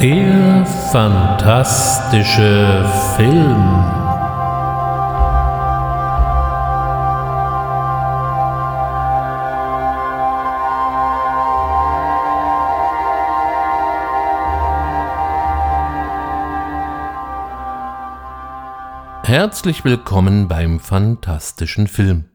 [0.00, 3.84] Der fantastische Film.
[19.24, 22.26] Herzlich willkommen beim fantastischen Film.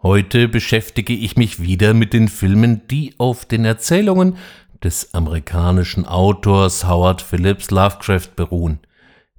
[0.00, 4.36] Heute beschäftige ich mich wieder mit den Filmen, die auf den Erzählungen
[4.82, 8.80] des amerikanischen Autors Howard Phillips Lovecraft beruhen.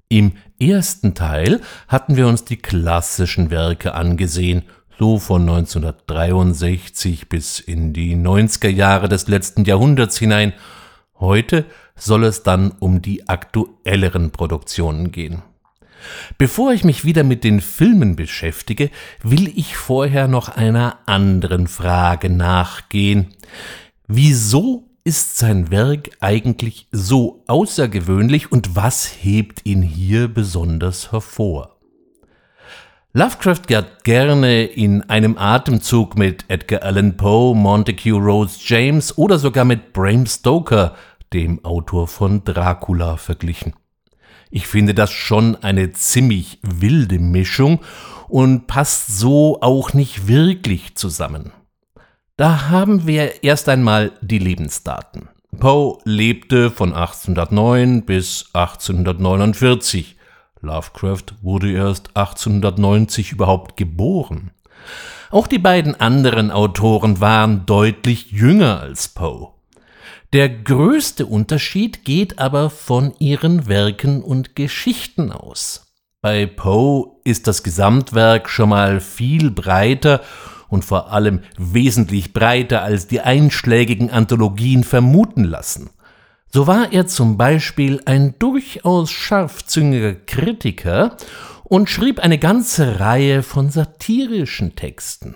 [0.08, 4.62] Im ersten Teil hatten wir uns die klassischen Werke angesehen,
[4.98, 10.52] so von 1963 bis in die 90er Jahre des letzten Jahrhunderts hinein.
[11.18, 11.64] Heute
[11.96, 15.42] soll es dann um die aktuelleren Produktionen gehen.
[16.38, 18.90] Bevor ich mich wieder mit den Filmen beschäftige,
[19.22, 23.34] will ich vorher noch einer anderen Frage nachgehen.
[24.08, 31.76] Wieso ist sein Werk eigentlich so außergewöhnlich und was hebt ihn hier besonders hervor?
[33.12, 39.64] Lovecraft geht gerne in einem Atemzug mit Edgar Allan Poe, Montague Rose James oder sogar
[39.64, 40.94] mit Bram Stoker,
[41.32, 43.74] dem Autor von Dracula, verglichen.
[44.50, 47.80] Ich finde das schon eine ziemlich wilde Mischung
[48.28, 51.52] und passt so auch nicht wirklich zusammen.
[52.36, 55.28] Da haben wir erst einmal die Lebensdaten.
[55.58, 60.16] Poe lebte von 1809 bis 1849.
[60.62, 64.50] Lovecraft wurde erst 1890 überhaupt geboren.
[65.30, 69.48] Auch die beiden anderen Autoren waren deutlich jünger als Poe.
[70.32, 75.92] Der größte Unterschied geht aber von ihren Werken und Geschichten aus.
[76.22, 80.22] Bei Poe ist das Gesamtwerk schon mal viel breiter
[80.72, 85.90] und vor allem wesentlich breiter als die einschlägigen Anthologien vermuten lassen.
[86.48, 91.18] So war er zum Beispiel ein durchaus scharfzüngiger Kritiker
[91.64, 95.34] und schrieb eine ganze Reihe von satirischen Texten.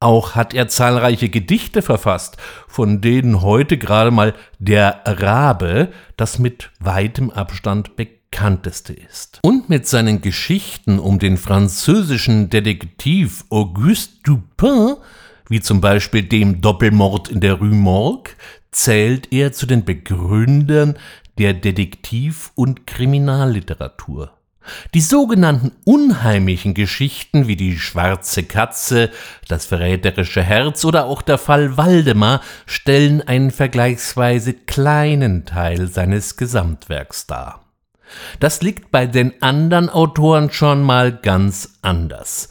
[0.00, 6.70] Auch hat er zahlreiche Gedichte verfasst, von denen heute gerade mal der Rabe das mit
[6.80, 8.21] weitem Abstand bekannteste
[8.92, 9.38] ist.
[9.42, 14.96] Und mit seinen Geschichten um den französischen Detektiv Auguste Dupin,
[15.48, 18.34] wie zum Beispiel dem Doppelmord in der Rue Morgue,
[18.70, 20.96] zählt er zu den Begründern
[21.38, 24.32] der Detektiv- und Kriminalliteratur.
[24.94, 29.10] Die sogenannten unheimlichen Geschichten wie die schwarze Katze,
[29.48, 37.26] das verräterische Herz oder auch der Fall Waldemar stellen einen vergleichsweise kleinen Teil seines Gesamtwerks
[37.26, 37.61] dar.
[38.40, 42.48] Das liegt bei den anderen Autoren schon mal ganz anders.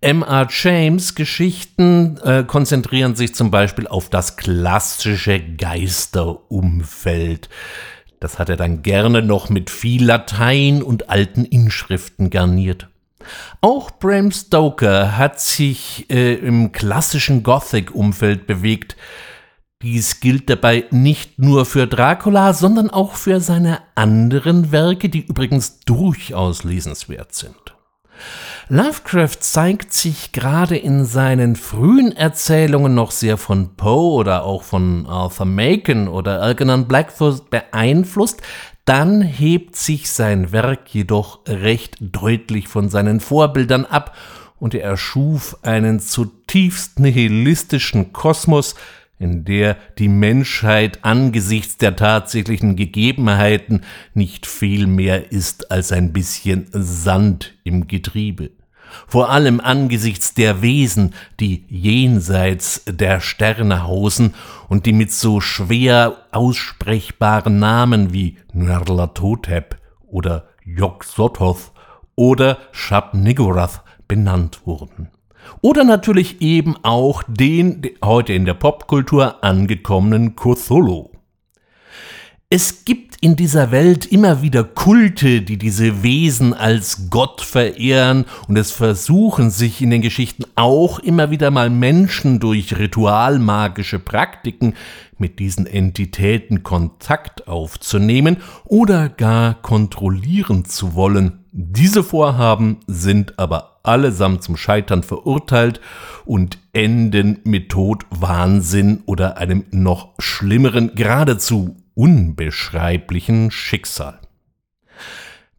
[0.00, 0.48] M.R.
[0.50, 7.48] James Geschichten äh, konzentrieren sich zum Beispiel auf das klassische Geisterumfeld.
[8.18, 12.88] Das hat er dann gerne noch mit viel Latein und alten Inschriften garniert.
[13.60, 18.96] Auch Bram Stoker hat sich äh, im klassischen Gothic-Umfeld bewegt.
[19.82, 25.80] Dies gilt dabei nicht nur für Dracula, sondern auch für seine anderen Werke, die übrigens
[25.80, 27.56] durchaus lesenswert sind.
[28.68, 35.06] Lovecraft zeigt sich gerade in seinen frühen Erzählungen noch sehr von Poe oder auch von
[35.06, 38.40] Arthur Macon oder Algernon Blackfoot beeinflusst,
[38.84, 44.16] dann hebt sich sein Werk jedoch recht deutlich von seinen Vorbildern ab
[44.58, 48.76] und er erschuf einen zutiefst nihilistischen Kosmos,
[49.22, 53.82] in der die Menschheit angesichts der tatsächlichen Gegebenheiten
[54.14, 58.50] nicht viel mehr ist als ein bisschen Sand im Getriebe.
[59.06, 64.34] Vor allem angesichts der Wesen, die jenseits der Sterne hausen
[64.68, 71.72] und die mit so schwer aussprechbaren Namen wie Nyarlathotep oder Yog-Sothoth
[72.14, 75.08] oder Shab-Niggurath benannt wurden.
[75.60, 81.10] Oder natürlich eben auch den heute in der Popkultur angekommenen Cthulhu.
[82.54, 88.58] Es gibt in dieser Welt immer wieder Kulte, die diese Wesen als Gott verehren und
[88.58, 94.74] es versuchen sich in den Geschichten auch immer wieder mal Menschen durch ritualmagische Praktiken
[95.16, 101.44] mit diesen Entitäten Kontakt aufzunehmen oder gar kontrollieren zu wollen.
[101.52, 105.80] Diese Vorhaben sind aber allesamt zum Scheitern verurteilt
[106.24, 114.21] und enden mit Tod, Wahnsinn oder einem noch schlimmeren, geradezu unbeschreiblichen Schicksal.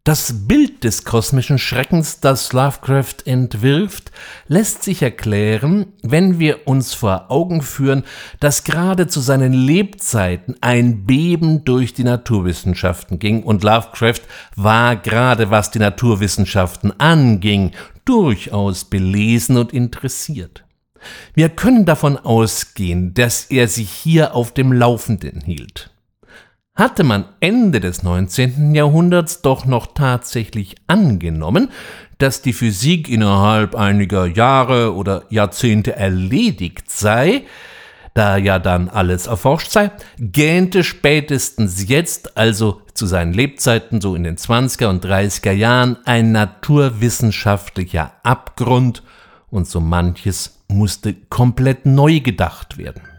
[0.06, 4.12] Das Bild des kosmischen Schreckens, das Lovecraft entwirft,
[4.48, 8.04] lässt sich erklären, wenn wir uns vor Augen führen,
[8.38, 14.20] dass gerade zu seinen Lebzeiten ein Beben durch die Naturwissenschaften ging und Lovecraft
[14.56, 17.70] war gerade was die Naturwissenschaften anging,
[18.04, 20.66] durchaus belesen und interessiert.
[21.32, 25.93] Wir können davon ausgehen, dass er sich hier auf dem Laufenden hielt.
[26.76, 28.74] Hatte man Ende des 19.
[28.74, 31.68] Jahrhunderts doch noch tatsächlich angenommen,
[32.18, 37.44] dass die Physik innerhalb einiger Jahre oder Jahrzehnte erledigt sei,
[38.14, 44.24] da ja dann alles erforscht sei, gähnte spätestens jetzt, also zu seinen Lebzeiten so in
[44.24, 49.04] den 20er und 30er Jahren, ein naturwissenschaftlicher Abgrund
[49.48, 53.13] und so manches musste komplett neu gedacht werden.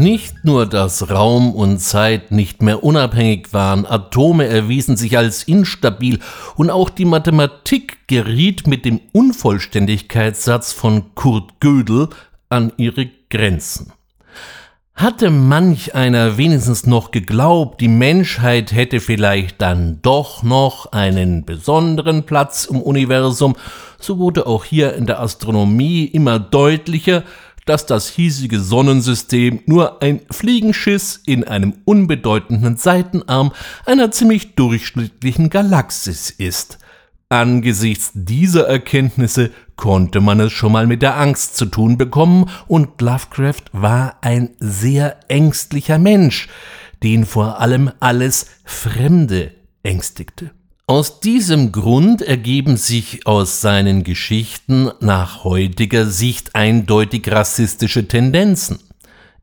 [0.00, 6.20] Nicht nur, dass Raum und Zeit nicht mehr unabhängig waren, Atome erwiesen sich als instabil
[6.54, 12.10] und auch die Mathematik geriet mit dem Unvollständigkeitssatz von Kurt Gödel
[12.48, 13.92] an ihre Grenzen.
[14.94, 22.22] Hatte manch einer wenigstens noch geglaubt, die Menschheit hätte vielleicht dann doch noch einen besonderen
[22.22, 23.56] Platz im Universum,
[23.98, 27.24] so wurde auch hier in der Astronomie immer deutlicher,
[27.68, 33.52] dass das hiesige Sonnensystem nur ein Fliegenschiss in einem unbedeutenden Seitenarm
[33.84, 36.78] einer ziemlich durchschnittlichen Galaxis ist.
[37.28, 43.02] Angesichts dieser Erkenntnisse konnte man es schon mal mit der Angst zu tun bekommen, und
[43.02, 46.48] Lovecraft war ein sehr ängstlicher Mensch,
[47.02, 50.52] den vor allem alles Fremde ängstigte.
[50.90, 58.78] Aus diesem Grund ergeben sich aus seinen Geschichten nach heutiger Sicht eindeutig rassistische Tendenzen.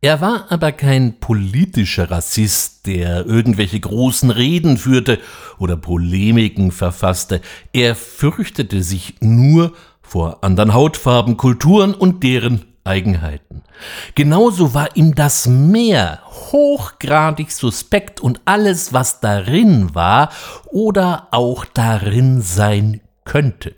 [0.02, 5.20] Er war aber kein politischer Rassist, der irgendwelche großen Reden führte
[5.60, 7.42] oder Polemiken verfasste.
[7.74, 13.62] Er fürchtete sich nur vor anderen Hautfarben, Kulturen und deren Eigenheiten.
[14.16, 20.30] Genauso war ihm das Meer hochgradig suspekt und alles, was darin war
[20.66, 23.76] oder auch darin sein könnte.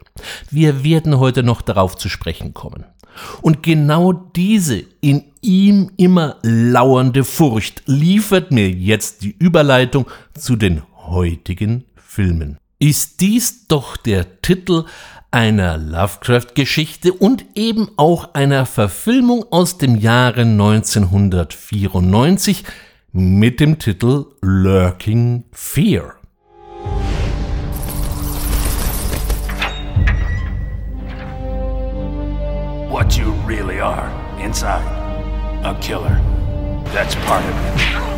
[0.49, 2.85] Wir werden heute noch darauf zu sprechen kommen.
[3.41, 10.83] Und genau diese in ihm immer lauernde Furcht liefert mir jetzt die Überleitung zu den
[11.07, 12.57] heutigen Filmen.
[12.79, 14.85] Ist dies doch der Titel
[15.31, 22.63] einer Lovecraft-Geschichte und eben auch einer Verfilmung aus dem Jahre 1994
[23.11, 26.13] mit dem Titel Lurking Fear.
[32.89, 34.09] What you really are
[34.43, 34.83] inside,
[35.63, 36.19] a killer.
[36.93, 38.16] That's part of it.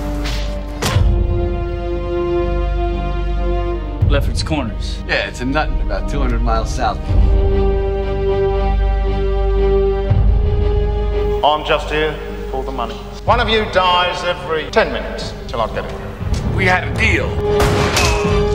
[4.09, 5.03] Lefferts Corners.
[5.07, 6.97] Yeah, it's a Nutton, about 200 miles south.
[11.45, 12.17] I'm just here
[12.50, 12.95] for the money.
[13.25, 16.56] One of you dies every 10 minutes till I get it.
[16.56, 18.49] We had a deal.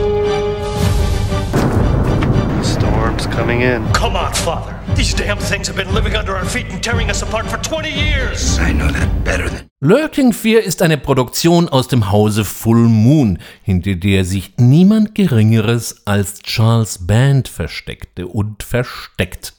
[3.35, 3.83] Coming in.
[3.91, 4.79] Come on, Father.
[4.95, 7.89] These damn things have been living under our feet and tearing us apart for 20
[7.89, 8.57] years.
[8.59, 9.69] I know that better than.
[9.81, 16.01] Lurking Fear ist eine Produktion aus dem Hause Full Moon, hinter der sich niemand Geringeres
[16.05, 19.53] als Charles Band versteckte und versteckt.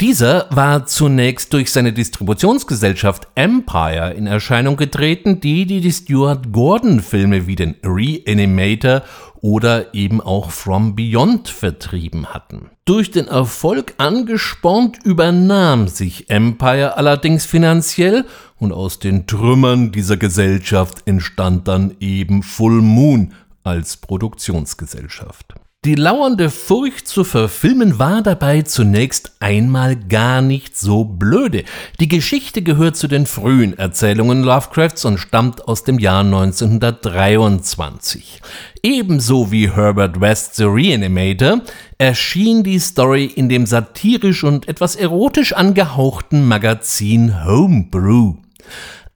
[0.00, 7.46] Dieser war zunächst durch seine Distributionsgesellschaft Empire in Erscheinung getreten, die die Stuart Gordon Filme
[7.46, 9.02] wie den Reanimator
[9.42, 12.70] oder eben auch From Beyond vertrieben hatten.
[12.86, 18.24] Durch den Erfolg angespornt übernahm sich Empire allerdings finanziell
[18.56, 25.56] und aus den Trümmern dieser Gesellschaft entstand dann eben Full Moon als Produktionsgesellschaft.
[25.86, 31.64] Die lauernde Furcht zu verfilmen war dabei zunächst einmal gar nicht so blöde.
[32.00, 38.42] Die Geschichte gehört zu den frühen Erzählungen Lovecrafts und stammt aus dem Jahr 1923.
[38.82, 41.62] Ebenso wie Herbert West The Reanimator
[41.96, 48.34] erschien die Story in dem satirisch und etwas erotisch angehauchten Magazin Homebrew.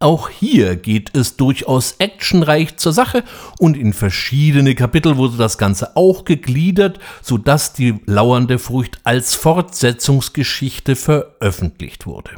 [0.00, 3.22] Auch hier geht es durchaus actionreich zur Sache
[3.58, 10.96] und in verschiedene Kapitel wurde das Ganze auch gegliedert, sodass die lauernde Furcht als Fortsetzungsgeschichte
[10.96, 12.32] veröffentlicht wurde.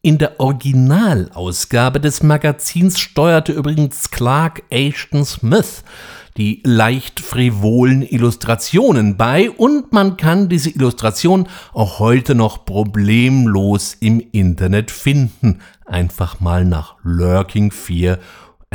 [0.00, 5.82] In der Originalausgabe des Magazins steuerte übrigens Clark Ashton Smith
[6.36, 14.22] die leicht frivolen Illustrationen bei und man kann diese Illustration auch heute noch problemlos im
[14.32, 15.60] Internet finden.
[15.86, 18.18] Einfach mal nach Lurking Fear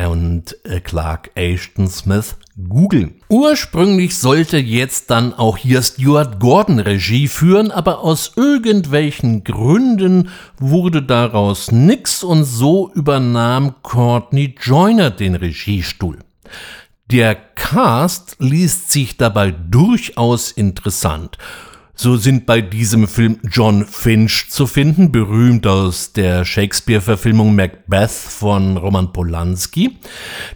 [0.07, 2.37] und äh, Clark Ashton Smith
[2.69, 3.15] googeln.
[3.29, 11.03] Ursprünglich sollte jetzt dann auch hier Stuart Gordon Regie führen, aber aus irgendwelchen Gründen wurde
[11.03, 16.19] daraus nix und so übernahm Courtney Joyner den Regiestuhl.
[17.11, 21.37] Der Cast liest sich dabei durchaus interessant.
[22.01, 28.75] So sind bei diesem Film John Finch zu finden, berühmt aus der Shakespeare-Verfilmung Macbeth von
[28.75, 29.99] Roman Polanski.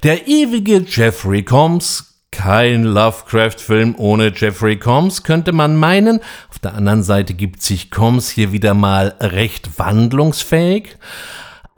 [0.01, 6.19] Der ewige Jeffrey Combs, kein Lovecraft-Film ohne Jeffrey Combs, könnte man meinen.
[6.49, 10.97] Auf der anderen Seite gibt sich Combs hier wieder mal recht wandlungsfähig.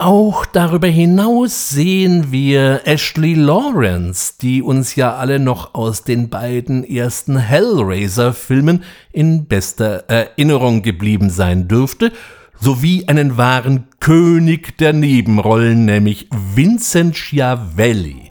[0.00, 6.84] Auch darüber hinaus sehen wir Ashley Lawrence, die uns ja alle noch aus den beiden
[6.84, 12.12] ersten Hellraiser-Filmen in bester Erinnerung geblieben sein dürfte,
[12.60, 18.30] sowie einen wahren König der Nebenrollen, nämlich Vincent Schiavelli.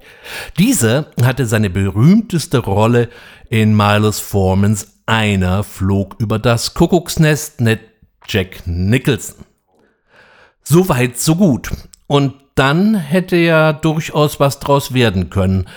[0.57, 3.09] Dieser hatte seine berühmteste Rolle
[3.49, 7.81] in Miles Formans Einer flog über das Kuckucksnest, net
[8.25, 9.46] Jack Nicholson.
[10.69, 11.69] So weit, so gut.
[12.07, 15.69] Und dann hätte ja durchaus was draus werden können.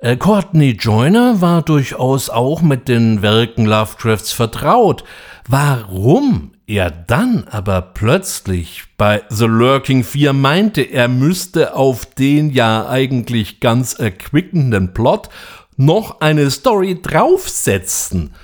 [0.00, 5.04] Äh, Courtney Joyner war durchaus auch mit den Werken Lovecrafts vertraut.
[5.46, 12.88] Warum er dann aber plötzlich bei The Lurking 4 meinte, er müsste auf den ja
[12.88, 15.28] eigentlich ganz erquickenden Plot
[15.76, 18.34] noch eine Story draufsetzen,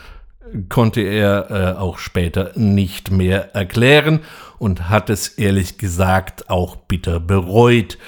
[0.68, 4.20] konnte er äh, auch später nicht mehr erklären
[4.58, 7.98] und hat es ehrlich gesagt auch bitter bereut.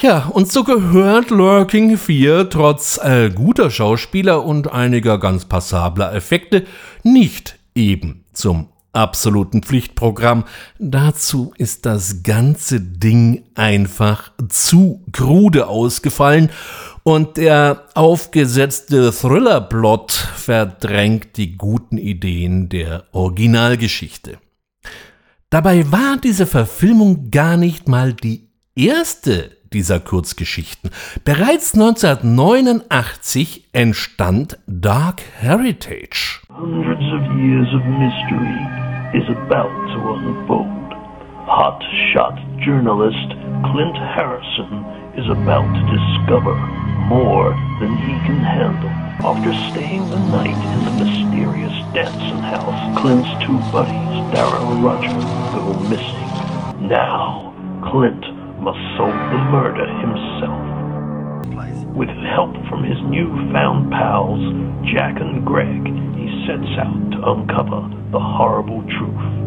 [0.00, 6.64] Ja, und so gehört Lurking 4 trotz äh, guter Schauspieler und einiger ganz passabler Effekte
[7.02, 10.44] nicht eben zum absoluten Pflichtprogramm.
[10.78, 16.50] Dazu ist das ganze Ding einfach zu krude ausgefallen
[17.08, 24.36] und der aufgesetzte Thriller-Plot verdrängt die guten Ideen der Originalgeschichte.
[25.48, 30.90] Dabei war diese Verfilmung gar nicht mal die erste dieser Kurzgeschichten.
[31.24, 36.42] Bereits 1989 entstand Dark Heritage.
[36.50, 38.60] Hundreds of years of mystery
[39.14, 40.68] is about to unfold.
[41.46, 43.30] Hot-shot journalist
[43.64, 44.84] Clint Harrison
[45.18, 46.54] is about to discover
[47.10, 47.50] more
[47.82, 48.88] than he can handle.
[49.26, 55.10] After staying the night in the mysterious Danson house, Clint's two buddies, Daryl and Roger,
[55.50, 56.86] go missing.
[56.86, 57.50] Now,
[57.90, 58.22] Clint
[58.62, 60.62] must solve the murder himself.
[61.96, 64.38] With help from his newfound pals,
[64.86, 65.82] Jack and Greg,
[66.14, 69.37] he sets out to uncover the horrible truth.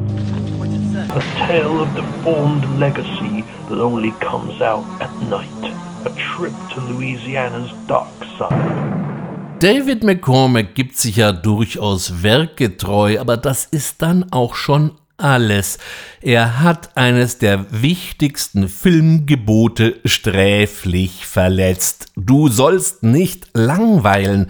[1.14, 5.74] A tale of deformed legacy that only comes out at night.
[6.06, 9.60] A trip to Louisiana's dark side.
[9.60, 15.80] David McCormack gibt sich ja durchaus werkgetreu, aber das ist dann auch schon alles.
[16.22, 22.14] Er hat eines der wichtigsten Filmgebote sträflich verletzt.
[22.16, 24.50] Du sollst nicht langweilen.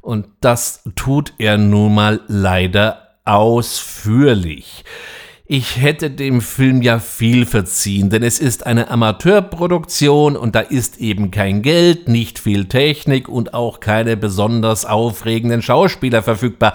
[0.00, 4.84] Und das tut er nun mal leider ausführlich.
[5.52, 10.98] Ich hätte dem Film ja viel verziehen, denn es ist eine Amateurproduktion und da ist
[10.98, 16.74] eben kein Geld, nicht viel Technik und auch keine besonders aufregenden Schauspieler verfügbar.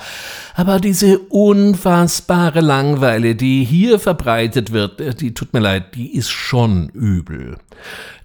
[0.56, 6.90] Aber diese unfassbare Langweile, die hier verbreitet wird, die tut mir leid, die ist schon
[6.90, 7.60] übel.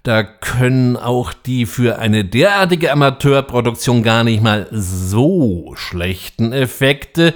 [0.03, 7.35] Da können auch die für eine derartige Amateurproduktion gar nicht mal so schlechten Effekte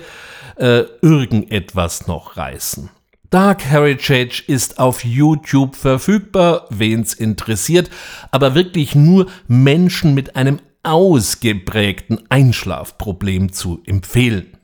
[0.58, 2.90] äh, irgendetwas noch reißen.
[3.30, 7.90] Dark Heritage ist auf YouTube verfügbar, wen's interessiert,
[8.32, 14.58] aber wirklich nur Menschen mit einem ausgeprägten Einschlafproblem zu empfehlen.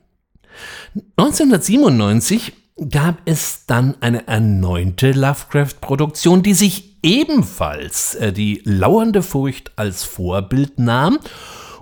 [1.16, 2.52] 1997
[2.90, 10.78] gab es dann eine erneute Lovecraft-Produktion, die sich ebenfalls äh, die lauernde Furcht als Vorbild
[10.78, 11.18] nahm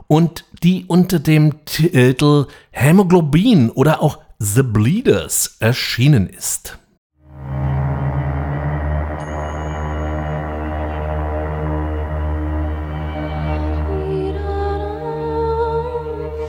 [0.06, 6.78] und die unter dem Titel Hämoglobin oder auch The Bleeders erschienen ist.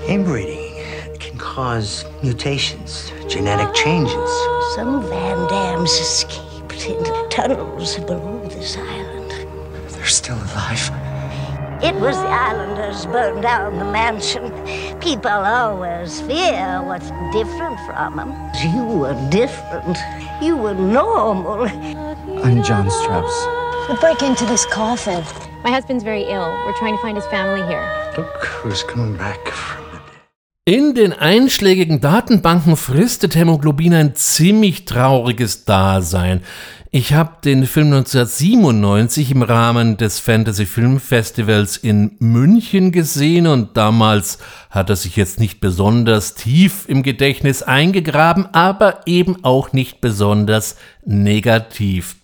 [0.07, 4.15] Inbreeding can cause mutations, genetic changes.
[4.73, 6.85] Some Van Dams escaped.
[6.87, 9.31] into tunnels below this island.
[9.89, 10.89] They're still alive.
[11.83, 14.45] It was the islanders burned down the mansion.
[15.01, 18.51] People always fear what's different from them.
[18.61, 19.97] You were different.
[20.39, 21.67] You were normal.
[22.43, 23.47] I'm John Strauss.
[23.89, 25.23] We break into this coffin.
[25.63, 26.47] My husband's very ill.
[26.65, 27.83] We're trying to find his family here.
[28.15, 30.21] Look who's coming back from the dead.
[30.65, 36.43] In den einschlägigen Datenbanken fristet Hämoglobin ein ziemlich trauriges Dasein.
[36.93, 43.77] Ich habe den Film 1997 im Rahmen des Fantasy Film Festivals in München gesehen und
[43.77, 50.01] damals hat er sich jetzt nicht besonders tief im Gedächtnis eingegraben, aber eben auch nicht
[50.01, 52.17] besonders negativ.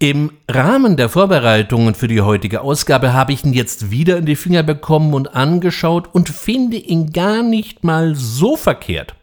[0.00, 4.34] Im Rahmen der Vorbereitungen für die heutige Ausgabe habe ich ihn jetzt wieder in die
[4.34, 9.14] Finger bekommen und angeschaut und finde ihn gar nicht mal so verkehrt.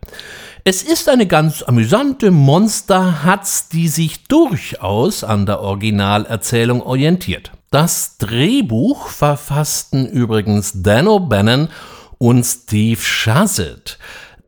[0.64, 7.52] Es ist eine ganz amüsante Monsterhatz, die sich durchaus an der Originalerzählung orientiert.
[7.72, 11.70] Das Drehbuch verfassten übrigens Dan O'Bannon
[12.20, 13.98] und Steve Shazet.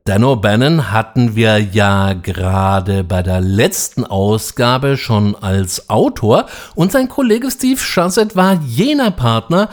[0.04, 7.10] Dan O'Bannon hatten wir ja gerade bei der letzten Ausgabe schon als Autor und sein
[7.10, 9.70] Kollege Steve Shazet war jener Partner,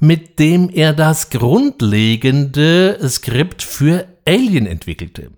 [0.00, 5.30] mit dem er das grundlegende Skript für Alien entwickelte.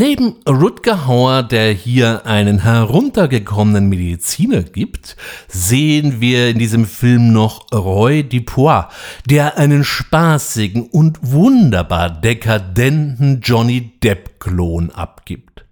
[0.00, 5.16] Neben Rutger Hauer, der hier einen heruntergekommenen Mediziner gibt,
[5.48, 8.84] sehen wir in diesem Film noch Roy Dupois,
[9.28, 15.64] der einen spaßigen und wunderbar dekadenten Johnny Depp-Klon abgibt.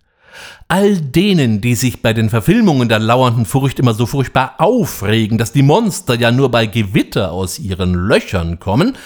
[0.66, 5.52] All denen, die sich bei den Verfilmungen der lauernden Furcht immer so furchtbar aufregen, dass
[5.52, 8.96] die Monster ja nur bei Gewitter aus ihren Löchern kommen,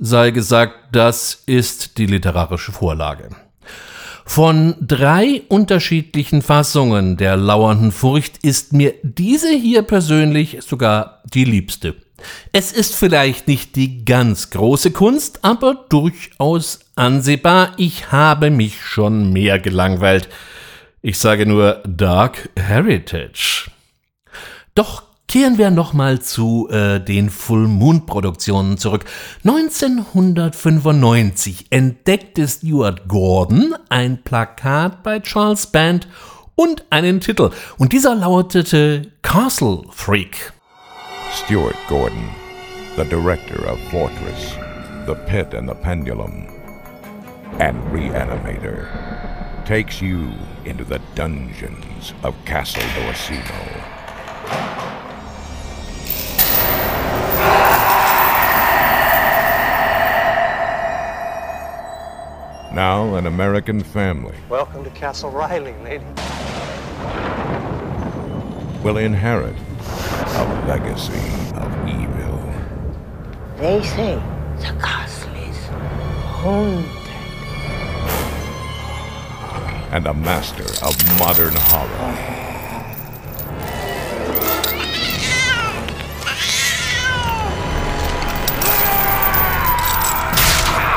[0.00, 3.28] sei gesagt, das ist die literarische Vorlage.
[4.24, 11.96] Von drei unterschiedlichen Fassungen der lauernden Furcht ist mir diese hier persönlich sogar die liebste.
[12.52, 17.72] Es ist vielleicht nicht die ganz große Kunst, aber durchaus ansehbar.
[17.76, 20.28] Ich habe mich schon mehr gelangweilt.
[21.02, 23.70] Ich sage nur Dark Heritage.
[24.74, 29.04] Doch Kehren wir nochmal zu äh, den Full Moon Produktionen zurück.
[29.44, 36.06] 1995 entdeckte Stuart Gordon ein Plakat bei Charles Band
[36.54, 37.50] und einen Titel.
[37.78, 40.52] Und dieser lautete Castle Freak.
[41.32, 42.28] Stuart Gordon,
[42.96, 44.56] the director of Fortress,
[45.06, 46.46] The Pit and the Pendulum,
[47.58, 48.86] and Reanimator,
[49.64, 50.30] takes you
[50.64, 53.42] into the dungeons of Castle Dorsino.
[62.74, 66.04] Now an American family Welcome to Castle Riley, lady.
[68.82, 71.14] will inherit a legacy
[71.54, 72.52] of evil.
[73.58, 74.20] They say
[74.58, 75.56] the castle is
[76.42, 76.90] haunted.
[79.92, 82.43] and a master of modern horror.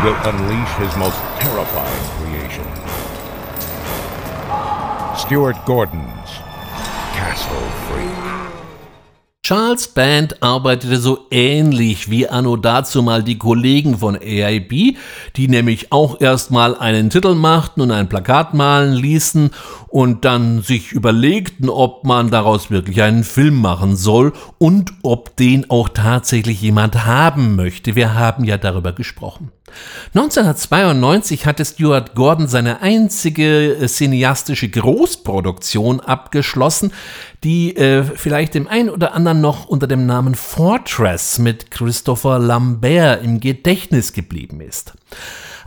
[0.03, 2.67] Will unleash his most terrifying creation.
[5.17, 6.29] Stuart Gordon's
[7.15, 8.27] Castle Freak.
[9.41, 14.97] Charles Band arbeitete so ähnlich wie anno dazu mal die Kollegen von AIB,
[15.36, 19.49] die nämlich auch erstmal einen Titel machten und ein Plakat malen ließen
[19.88, 25.67] und dann sich überlegten, ob man daraus wirklich einen Film machen soll und ob den
[25.71, 27.95] auch tatsächlich jemand haben möchte.
[27.95, 29.51] Wir haben ja darüber gesprochen.
[30.13, 36.91] 1992 hatte Stuart Gordon seine einzige äh, cineastische Großproduktion abgeschlossen,
[37.43, 43.23] die äh, vielleicht dem einen oder anderen noch unter dem Namen Fortress mit Christopher Lambert
[43.23, 44.93] im Gedächtnis geblieben ist.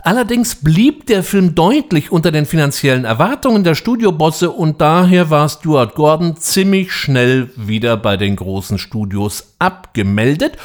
[0.03, 5.93] Allerdings blieb der Film deutlich unter den finanziellen Erwartungen der Studiobosse und daher war Stuart
[5.93, 10.57] Gordon ziemlich schnell wieder bei den großen Studios abgemeldet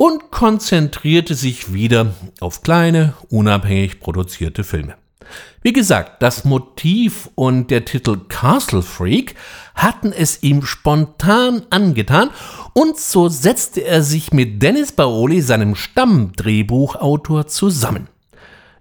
[0.00, 4.94] und konzentrierte sich wieder auf kleine, unabhängig produzierte Filme.
[5.60, 9.34] Wie gesagt, das Motiv und der Titel Castle Freak
[9.74, 12.30] hatten es ihm spontan angetan
[12.72, 18.08] und so setzte er sich mit Dennis Baoli, seinem Stammdrehbuchautor, zusammen.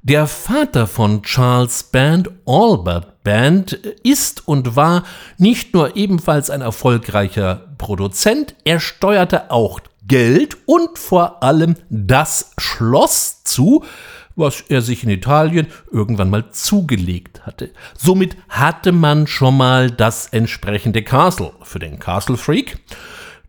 [0.01, 5.03] Der Vater von Charles Band, Albert Band, ist und war
[5.37, 13.43] nicht nur ebenfalls ein erfolgreicher Produzent, er steuerte auch Geld und vor allem das Schloss
[13.45, 13.85] zu,
[14.35, 17.71] was er sich in Italien irgendwann mal zugelegt hatte.
[17.95, 22.79] Somit hatte man schon mal das entsprechende Castle für den Castle Freak.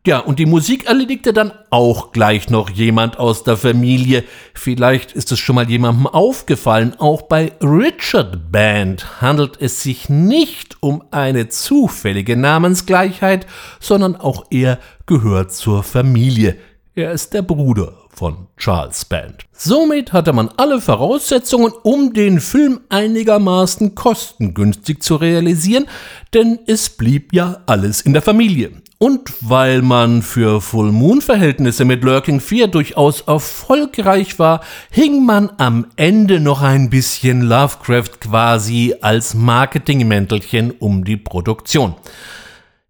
[0.06, 4.24] Ja, und die Musik erledigte dann auch gleich noch jemand aus der Familie.
[4.54, 6.94] Vielleicht ist es schon mal jemandem aufgefallen.
[6.98, 13.46] Auch bei Richard Band handelt es sich nicht um eine zufällige Namensgleichheit,
[13.78, 16.56] sondern auch er gehört zur Familie.
[16.94, 19.44] Er ist der Bruder von Charles Band.
[19.52, 25.84] Somit hatte man alle Voraussetzungen, um den Film einigermaßen kostengünstig zu realisieren,
[26.32, 28.72] denn es blieb ja alles in der Familie.
[29.02, 34.60] Und weil man für Full Moon Verhältnisse mit Lurking 4 durchaus erfolgreich war,
[34.90, 41.94] hing man am Ende noch ein bisschen Lovecraft quasi als Marketingmäntelchen um die Produktion.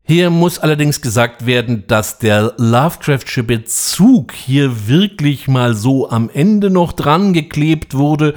[0.03, 6.71] Hier muss allerdings gesagt werden, dass der Lovecraftsche Bezug hier wirklich mal so am Ende
[6.71, 8.35] noch dran geklebt wurde,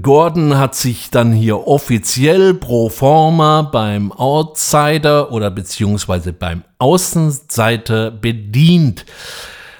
[0.00, 9.04] Gordon hat sich dann hier offiziell pro forma beim Outsider oder beziehungsweise beim Außenseiter bedient.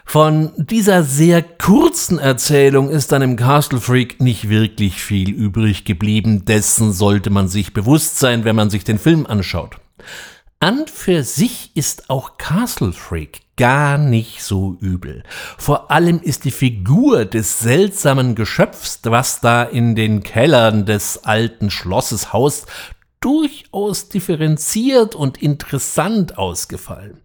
[0.04, 6.44] Von dieser sehr kurzen Erzählung ist dann im Castle Freak nicht wirklich viel übrig geblieben.
[6.44, 9.76] Dessen sollte man sich bewusst sein, wenn man sich den Film anschaut.
[10.62, 15.24] An für sich ist auch Castle Freak gar nicht so übel.
[15.58, 21.68] Vor allem ist die Figur des seltsamen Geschöpfs, was da in den Kellern des alten
[21.68, 22.68] Schlosses haust,
[23.22, 27.20] durchaus differenziert und interessant ausgefallen.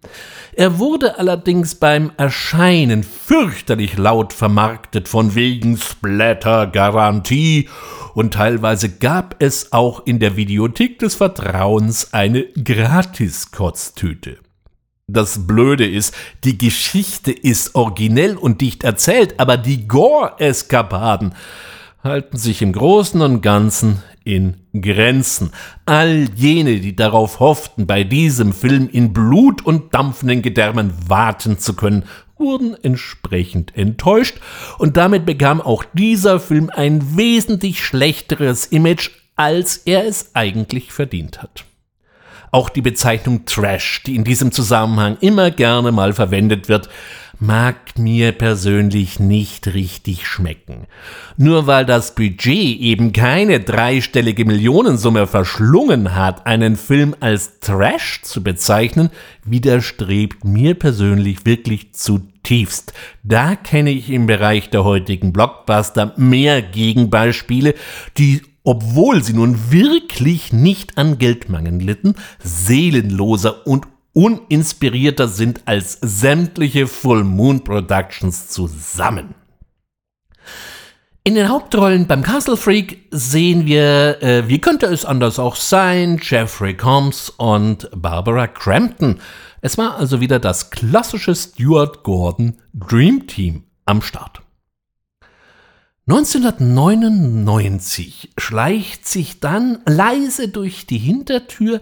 [0.53, 7.67] Er wurde allerdings beim Erscheinen fürchterlich laut vermarktet von wegen Splatter-Garantie
[8.13, 14.37] und teilweise gab es auch in der Videothek des Vertrauens eine Gratis-Kotztüte.
[15.09, 21.33] Das Blöde ist, die Geschichte ist originell und dicht erzählt, aber die Gore-Eskapaden
[22.03, 25.51] halten sich im Großen und Ganzen in Grenzen.
[25.85, 31.75] All jene, die darauf hofften, bei diesem Film in Blut und dampfenden Gedärmen warten zu
[31.75, 32.03] können,
[32.37, 34.37] wurden entsprechend enttäuscht
[34.77, 41.41] und damit bekam auch dieser Film ein wesentlich schlechteres Image, als er es eigentlich verdient
[41.41, 41.65] hat.
[42.51, 46.89] Auch die Bezeichnung Trash, die in diesem Zusammenhang immer gerne mal verwendet wird,
[47.39, 50.87] mag mir persönlich nicht richtig schmecken.
[51.37, 58.43] Nur weil das Budget eben keine dreistellige Millionensumme verschlungen hat, einen Film als Trash zu
[58.43, 59.09] bezeichnen,
[59.45, 62.93] widerstrebt mir persönlich wirklich zutiefst.
[63.23, 67.75] Da kenne ich im Bereich der heutigen Blockbuster mehr Gegenbeispiele,
[68.17, 76.87] die obwohl sie nun wirklich nicht an Geldmangel litten, seelenloser und uninspirierter sind als sämtliche
[76.87, 79.35] Full Moon Productions zusammen.
[81.23, 86.19] In den Hauptrollen beim Castle Freak sehen wir, äh, wie könnte es anders auch sein,
[86.19, 89.19] Jeffrey Combs und Barbara Crampton.
[89.61, 94.41] Es war also wieder das klassische Stuart Gordon Dream Team am Start.
[96.07, 101.81] 1999 schleicht sich dann leise durch die Hintertür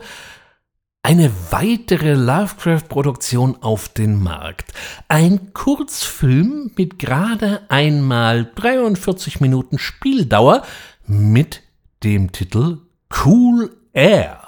[1.06, 4.74] eine weitere Lovecraft-Produktion auf den Markt.
[5.08, 10.63] Ein Kurzfilm mit gerade einmal 43 Minuten Spieldauer
[11.06, 11.62] mit
[12.04, 12.80] dem Titel
[13.24, 14.44] Cool Air.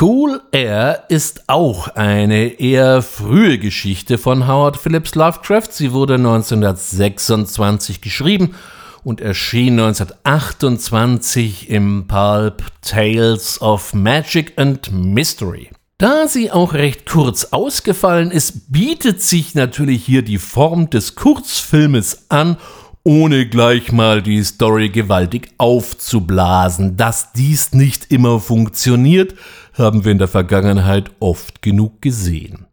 [0.00, 5.72] Cool Air ist auch eine eher frühe Geschichte von Howard Phillips Lovecraft.
[5.72, 8.54] Sie wurde 1926 geschrieben
[9.02, 15.70] und erschien 1928 im Pulp Tales of Magic and Mystery.
[15.96, 22.26] Da sie auch recht kurz ausgefallen ist, bietet sich natürlich hier die Form des Kurzfilmes
[22.28, 22.56] an
[23.08, 26.98] ohne gleich mal die Story gewaltig aufzublasen.
[26.98, 29.34] Dass dies nicht immer funktioniert,
[29.72, 32.66] haben wir in der Vergangenheit oft genug gesehen.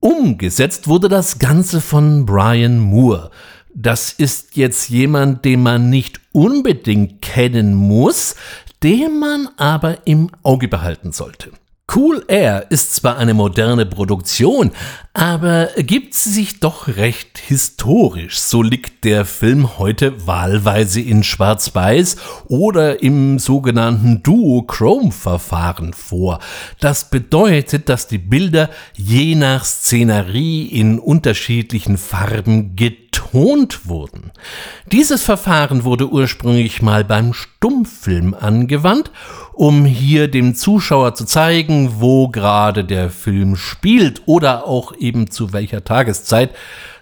[0.00, 3.30] Umgesetzt wurde das Ganze von Brian Moore.
[3.72, 8.34] Das ist jetzt jemand, den man nicht unbedingt kennen muss,
[8.82, 11.52] den man aber im Auge behalten sollte.
[11.92, 14.72] Cool Air ist zwar eine moderne Produktion,
[15.12, 18.40] aber gibt sich doch recht historisch.
[18.40, 22.16] So liegt der Film heute wahlweise in Schwarz-Weiß
[22.48, 26.40] oder im sogenannten Duochrome-Verfahren vor.
[26.80, 32.76] Das bedeutet, dass die Bilder je nach Szenerie in unterschiedlichen Farben
[33.14, 34.32] getont wurden.
[34.90, 39.10] Dieses Verfahren wurde ursprünglich mal beim Stummfilm angewandt
[39.54, 45.52] um hier dem Zuschauer zu zeigen, wo gerade der Film spielt oder auch eben zu
[45.52, 46.50] welcher Tageszeit.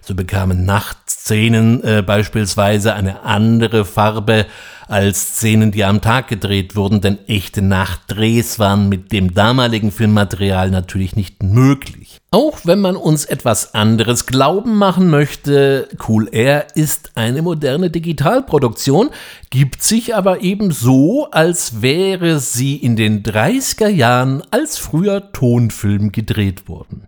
[0.01, 4.45] So bekamen Nachtszenen äh, beispielsweise eine andere Farbe
[4.87, 10.69] als Szenen, die am Tag gedreht wurden, denn echte Nachtdrehs waren mit dem damaligen Filmmaterial
[10.71, 12.19] natürlich nicht möglich.
[12.31, 19.11] Auch wenn man uns etwas anderes glauben machen möchte, Cool Air ist eine moderne Digitalproduktion,
[19.51, 26.11] gibt sich aber eben so, als wäre sie in den 30er Jahren als früher Tonfilm
[26.11, 27.07] gedreht worden.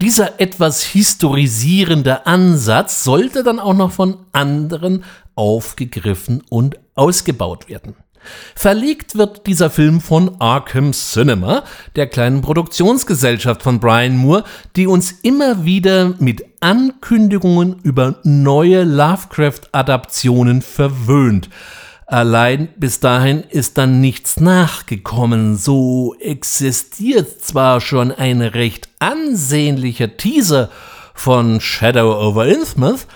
[0.00, 5.02] Dieser etwas historisierende Ansatz sollte dann auch noch von anderen
[5.34, 7.96] aufgegriffen und ausgebaut werden.
[8.54, 11.64] Verlegt wird dieser Film von Arkham Cinema,
[11.96, 14.44] der kleinen Produktionsgesellschaft von Brian Moore,
[14.76, 21.48] die uns immer wieder mit Ankündigungen über neue Lovecraft-Adaptionen verwöhnt.
[22.06, 25.56] Allein bis dahin ist dann nichts nachgekommen.
[25.56, 30.68] So existiert zwar schon ein recht ansehnlicher Teaser
[31.14, 33.06] von Shadow over Innsmouth,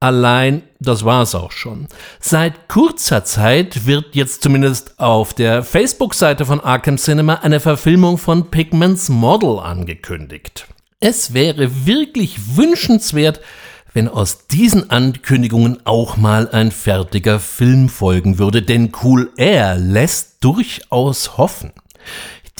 [0.00, 1.86] Allein das war's auch schon.
[2.20, 8.50] Seit kurzer Zeit wird jetzt zumindest auf der Facebook-Seite von Arkham Cinema eine Verfilmung von
[8.50, 10.66] Pigments Model angekündigt.
[11.00, 13.40] Es wäre wirklich wünschenswert,
[13.92, 20.42] wenn aus diesen Ankündigungen auch mal ein fertiger Film folgen würde, denn Cool Air lässt
[20.42, 21.72] durchaus hoffen.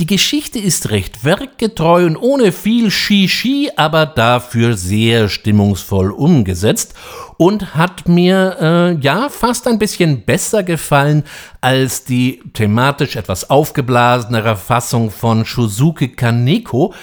[0.01, 6.95] Die Geschichte ist recht werkgetreu und ohne viel Shishi, aber dafür sehr stimmungsvoll umgesetzt
[7.37, 11.25] und hat mir äh, ja fast ein bisschen besser gefallen
[11.61, 16.95] als die thematisch etwas aufgeblasenere Fassung von Shuzuke Kaneko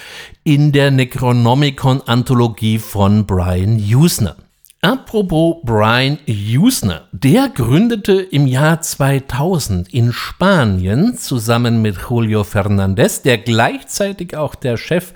[0.43, 4.37] in der Necronomicon-Anthologie von Brian Usner.
[4.81, 13.39] Apropos Brian Usner, der gründete im Jahr 2000 in Spanien zusammen mit Julio Fernandez, der
[13.39, 15.13] gleichzeitig auch der Chef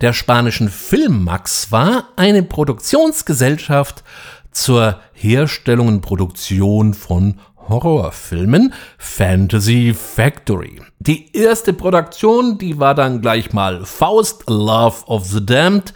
[0.00, 4.02] der spanischen Filmmax war, eine Produktionsgesellschaft
[4.50, 10.82] zur Herstellung und Produktion von Horrorfilmen Fantasy Factory.
[10.98, 15.94] Die erste Produktion, die war dann gleich mal Faust Love of the Damned,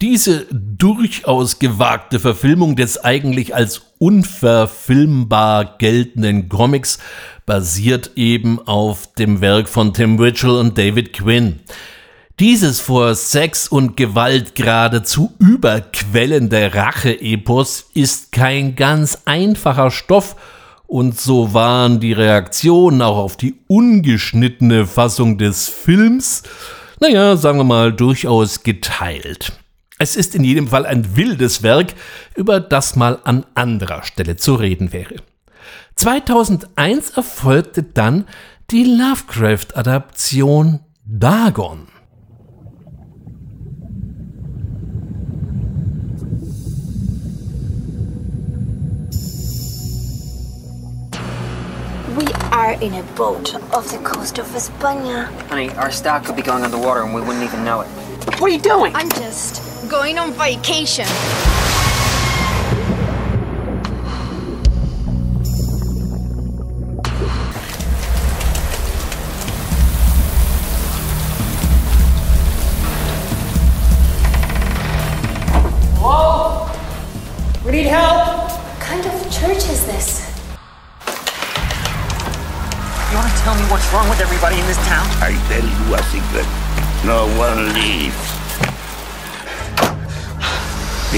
[0.00, 6.98] diese durchaus gewagte Verfilmung des eigentlich als unverfilmbar geltenden Comics
[7.44, 11.60] basiert eben auf dem Werk von Tim Mitchell und David Quinn.
[12.38, 20.36] Dieses vor Sex und Gewalt geradezu überquellende Rache-Epos ist kein ganz einfacher Stoff
[20.86, 26.42] und so waren die Reaktionen auch auf die ungeschnittene Fassung des Films,
[26.98, 29.59] naja, sagen wir mal, durchaus geteilt.
[30.02, 31.92] Es ist in jedem Fall ein wildes Werk,
[32.34, 35.16] über das mal an anderer Stelle zu reden wäre.
[35.96, 38.26] 2001 erfolgte dann
[38.70, 41.88] die Lovecraft-Adaption Dagon.
[52.16, 55.28] We are in a boat off the coast of España.
[55.50, 57.88] Honey, our stock could be going underwater and we wouldn't even know it.
[58.40, 58.94] What are you doing?
[58.96, 61.69] I'm just going on vacation.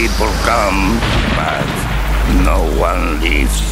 [0.03, 1.01] People come,
[1.37, 3.63] but no one leaves.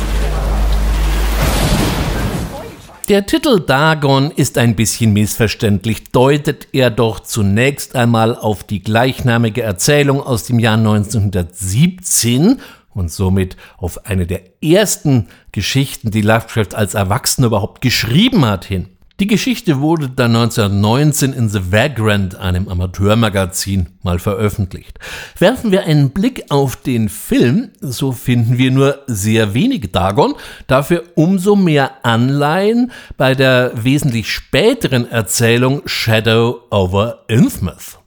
[3.09, 9.63] Der Titel Dagon ist ein bisschen missverständlich, deutet er doch zunächst einmal auf die gleichnamige
[9.63, 12.61] Erzählung aus dem Jahr 1917
[12.95, 18.87] und somit auf eine der ersten Geschichten, die Lovecraft als Erwachsener überhaupt geschrieben hat, hin.
[19.21, 24.99] Die Geschichte wurde dann 1919 in The Vagrant, einem Amateurmagazin, mal veröffentlicht.
[25.39, 31.03] Werfen wir einen Blick auf den Film, so finden wir nur sehr wenig Dagon, dafür
[31.17, 38.00] umso mehr Anleihen bei der wesentlich späteren Erzählung Shadow over Innsmouth.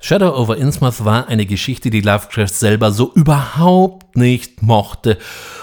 [0.00, 5.18] Shadow over Innsmouth war eine Geschichte, die Lovecraft selber so überhaupt nicht mochte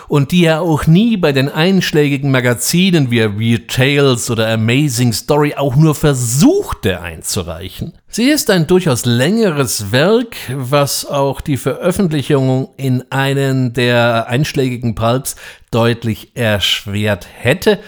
[0.08, 5.56] und die er auch nie bei den einschlägigen Magazinen wie Weird Tales oder Amazing Story
[5.56, 7.94] auch nur versuchte einzureichen.
[8.08, 15.36] Sie ist ein durchaus längeres Werk, was auch die Veröffentlichung in einen der einschlägigen Pulps
[15.72, 17.80] deutlich erschwert hätte,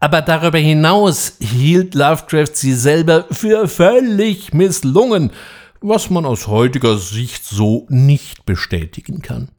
[0.00, 5.30] aber darüber hinaus hielt Lovecraft sie selber für völlig misslungen,
[5.86, 9.50] was man aus heutiger Sicht so nicht bestätigen kann.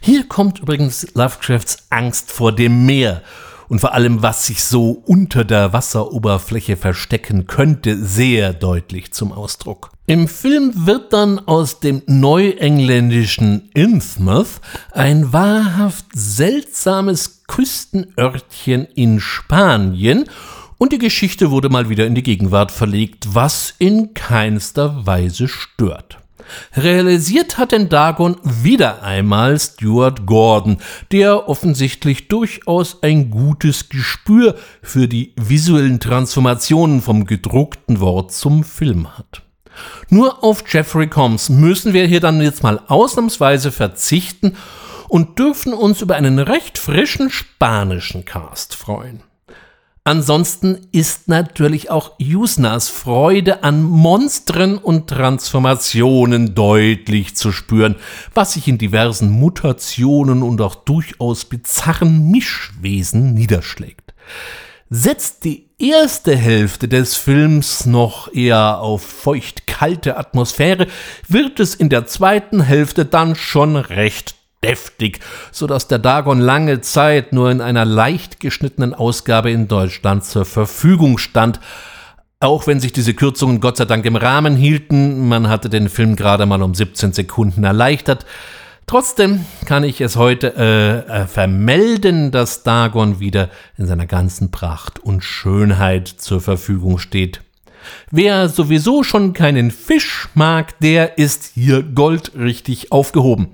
[0.00, 3.22] Hier kommt übrigens Lovecrafts Angst vor dem Meer
[3.68, 9.90] und vor allem, was sich so unter der Wasseroberfläche verstecken könnte, sehr deutlich zum Ausdruck.
[10.06, 14.60] Im Film wird dann aus dem neuengländischen Innsmouth
[14.92, 20.26] ein wahrhaft seltsames Küstenörtchen in Spanien
[20.78, 26.18] und die Geschichte wurde mal wieder in die Gegenwart verlegt, was in keinster Weise stört.
[26.74, 30.78] Realisiert hat den Dagon wieder einmal Stuart Gordon,
[31.10, 39.18] der offensichtlich durchaus ein gutes Gespür für die visuellen Transformationen vom gedruckten Wort zum Film
[39.18, 39.42] hat.
[40.08, 44.56] Nur auf Jeffrey Combs müssen wir hier dann jetzt mal ausnahmsweise verzichten
[45.08, 49.22] und dürfen uns über einen recht frischen spanischen Cast freuen.
[50.06, 57.96] Ansonsten ist natürlich auch Yusnas Freude an Monstern und Transformationen deutlich zu spüren,
[58.32, 64.14] was sich in diversen Mutationen und auch durchaus bizarren Mischwesen niederschlägt.
[64.90, 70.86] Setzt die erste Hälfte des Films noch eher auf feucht-kalte Atmosphäre,
[71.26, 75.20] wird es in der zweiten Hälfte dann schon recht deftig,
[75.52, 80.44] so dass der Dagon lange Zeit nur in einer leicht geschnittenen Ausgabe in Deutschland zur
[80.44, 81.60] Verfügung stand.
[82.40, 86.16] Auch wenn sich diese Kürzungen Gott sei Dank im Rahmen hielten, man hatte den Film
[86.16, 88.26] gerade mal um 17 Sekunden erleichtert.
[88.86, 95.00] Trotzdem kann ich es heute äh, äh, vermelden, dass Dagon wieder in seiner ganzen Pracht
[95.00, 97.40] und Schönheit zur Verfügung steht.
[98.10, 103.48] Wer sowieso schon keinen Fisch mag, der ist hier goldrichtig aufgehoben.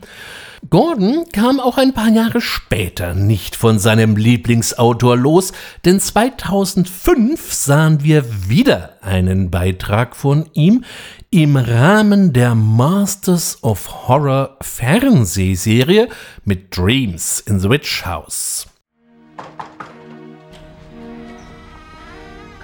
[0.70, 5.52] Gordon kam auch ein paar Jahre später nicht von seinem Lieblingsautor los,
[5.84, 10.84] denn 2005 sahen wir wieder einen Beitrag von ihm
[11.30, 16.08] im Rahmen der Masters of Horror Fernsehserie
[16.44, 18.66] mit Dreams in the Witch House.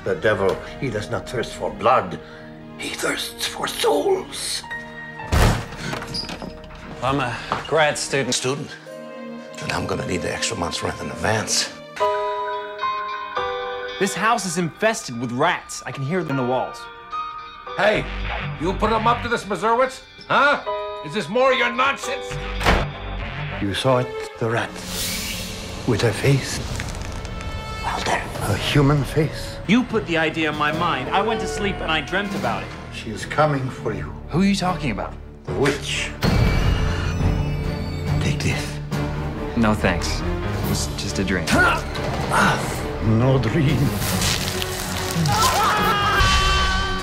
[0.04, 2.18] The devil, he does not thirst for blood,
[2.78, 4.62] he thirsts for souls.
[7.00, 7.36] I'm a
[7.68, 8.34] grad student.
[8.34, 8.76] Student?
[9.60, 11.72] Then I'm gonna need the extra month's rent in advance.
[14.00, 15.80] This house is infested with rats.
[15.86, 16.80] I can hear them in the walls.
[17.76, 18.04] Hey,
[18.60, 20.02] you put them up to this, Mazurwitz?
[20.26, 20.64] Huh?
[21.06, 22.26] Is this more of your nonsense?
[23.62, 24.08] You saw it,
[24.40, 24.70] the rat.
[25.86, 26.58] With a face.
[27.84, 28.20] Walter.
[28.52, 29.56] A human face.
[29.68, 31.10] You put the idea in my mind.
[31.10, 32.68] I went to sleep and I dreamt about it.
[32.92, 34.12] She is coming for you.
[34.30, 35.14] Who are you talking about?
[35.44, 36.10] The witch.
[38.28, 38.78] Take this.
[39.56, 40.20] No thanks.
[40.20, 41.46] It was just a dream.
[41.48, 42.60] Ah,
[43.18, 43.80] no dream.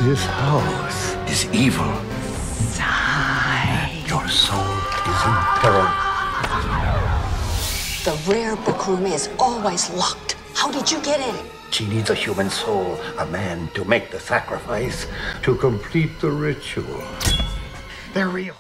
[0.08, 1.92] This house is evil.
[2.78, 3.90] Sigh.
[4.06, 4.78] Your soul
[5.12, 5.90] is in peril.
[8.06, 10.34] The rare book room is always locked.
[10.54, 11.36] How did you get in?
[11.72, 15.08] She needs a human soul, a man to make the sacrifice,
[15.42, 17.04] to complete the ritual.
[18.14, 18.56] They're real.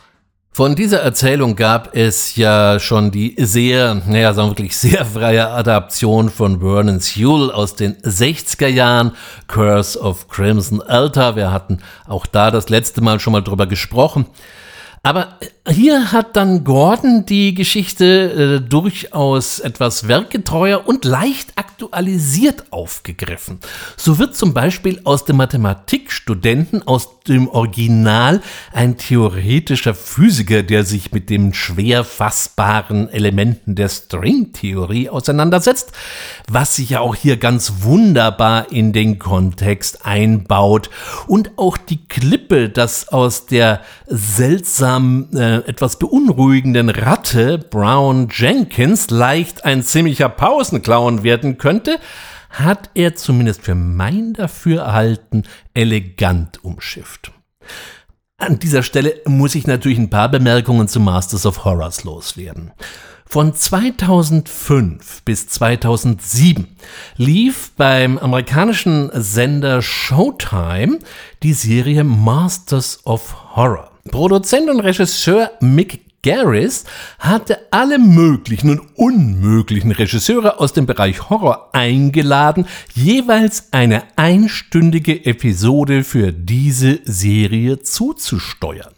[0.55, 5.49] Von dieser Erzählung gab es ja schon die sehr, naja, sagen wir wirklich sehr freie
[5.49, 9.11] Adaption von Vernon Sewell aus den 60er Jahren,
[9.47, 11.35] Curse of Crimson Altar.
[11.35, 14.27] Wir hatten auch da das letzte Mal schon mal drüber gesprochen.
[15.03, 15.37] Aber
[15.69, 23.59] hier hat dann Gordon die Geschichte äh, durchaus etwas werkgetreuer und leicht aktualisiert aufgegriffen.
[23.97, 28.41] So wird zum Beispiel aus dem Mathematikstudenten aus dem Original
[28.73, 35.91] ein theoretischer Physiker, der sich mit den schwer fassbaren Elementen der Stringtheorie auseinandersetzt,
[36.49, 40.89] was sich ja auch hier ganz wunderbar in den Kontext einbaut.
[41.27, 49.65] Und auch die Klippe, das aus der seltsamen äh, etwas beunruhigenden Ratte Brown Jenkins leicht
[49.65, 51.99] ein ziemlicher Pausenclown werden könnte,
[52.59, 55.43] hat er zumindest für mein Dafürhalten
[55.73, 57.31] elegant umschifft.
[58.37, 62.71] An dieser Stelle muss ich natürlich ein paar Bemerkungen zu Masters of Horrors loswerden.
[63.27, 66.67] Von 2005 bis 2007
[67.17, 70.99] lief beim amerikanischen Sender Showtime
[71.43, 73.91] die Serie Masters of Horror.
[74.11, 76.85] Produzent und Regisseur Mick Garris
[77.19, 86.03] hatte alle möglichen und unmöglichen Regisseure aus dem Bereich Horror eingeladen, jeweils eine einstündige Episode
[86.03, 88.93] für diese Serie zuzusteuern.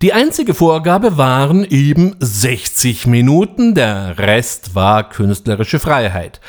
[0.00, 6.40] Die einzige Vorgabe waren eben 60 Minuten, der Rest war künstlerische Freiheit.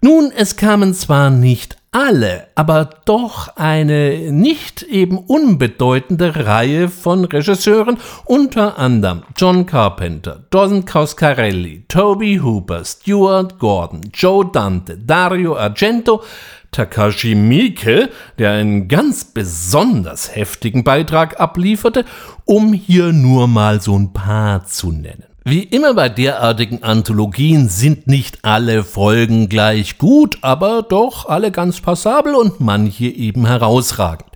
[0.00, 7.98] Nun, es kamen zwar nicht alle, aber doch eine nicht eben unbedeutende Reihe von Regisseuren,
[8.24, 16.22] unter anderem John Carpenter, Don Coscarelli, Toby Hooper, Stuart Gordon, Joe Dante, Dario Argento,
[16.70, 22.04] Takashi Miike, der einen ganz besonders heftigen Beitrag ablieferte,
[22.44, 25.35] um hier nur mal so ein paar zu nennen.
[25.48, 31.80] Wie immer bei derartigen Anthologien sind nicht alle Folgen gleich gut, aber doch alle ganz
[31.80, 34.28] passabel und manche eben herausragend.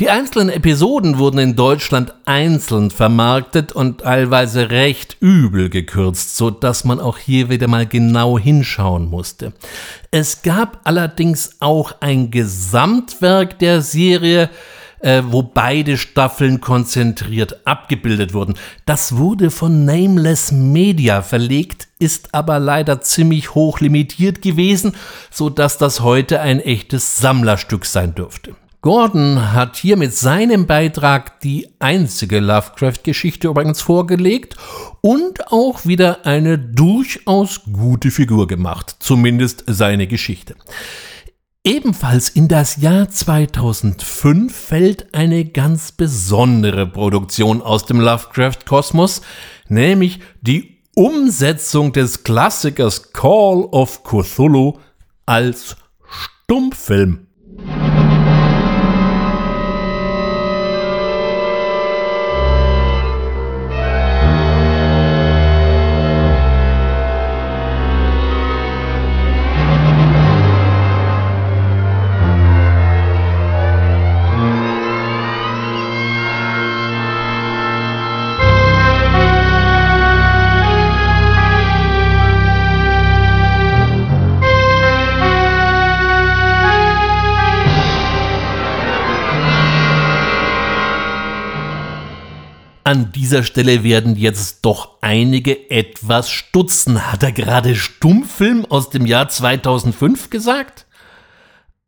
[0.00, 6.82] Die einzelnen Episoden wurden in Deutschland einzeln vermarktet und teilweise recht übel gekürzt, so dass
[6.82, 9.52] man auch hier wieder mal genau hinschauen musste.
[10.10, 14.50] Es gab allerdings auch ein Gesamtwerk der Serie,
[15.04, 18.54] äh, wo beide Staffeln konzentriert abgebildet wurden.
[18.86, 24.94] Das wurde von Nameless Media verlegt, ist aber leider ziemlich hoch limitiert gewesen,
[25.30, 28.56] so dass das heute ein echtes Sammlerstück sein dürfte.
[28.80, 34.56] Gordon hat hier mit seinem Beitrag die einzige Lovecraft-Geschichte übrigens vorgelegt
[35.00, 40.54] und auch wieder eine durchaus gute Figur gemacht, zumindest seine Geschichte.
[41.66, 49.22] Ebenfalls in das Jahr 2005 fällt eine ganz besondere Produktion aus dem Lovecraft-Kosmos,
[49.70, 54.74] nämlich die Umsetzung des Klassikers Call of Cthulhu
[55.24, 57.28] als Stummfilm.
[92.94, 97.10] An dieser Stelle werden jetzt doch einige etwas stutzen.
[97.10, 100.86] Hat er gerade Stummfilm aus dem Jahr 2005 gesagt?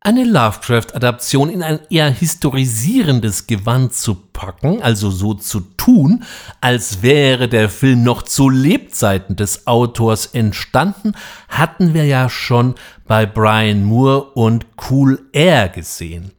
[0.01, 6.25] Eine Lovecraft-Adaption in ein eher historisierendes Gewand zu packen, also so zu tun,
[6.59, 11.13] als wäre der Film noch zu Lebzeiten des Autors entstanden,
[11.47, 16.33] hatten wir ja schon bei Brian Moore und Cool Air gesehen.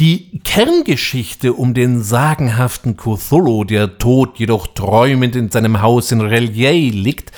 [0.00, 6.70] Die Kerngeschichte um den sagenhaften Cthulhu, der tot jedoch träumend in seinem Haus in Relier
[6.70, 7.32] liegt,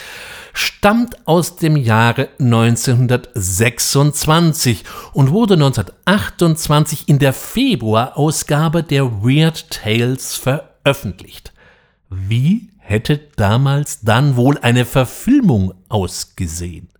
[0.52, 4.84] stammt aus dem Jahre 1926
[5.14, 11.54] und wurde 1928 in der Februarausgabe der Weird Tales veröffentlicht.
[12.10, 16.90] Wie hätte damals dann wohl eine Verfilmung ausgesehen?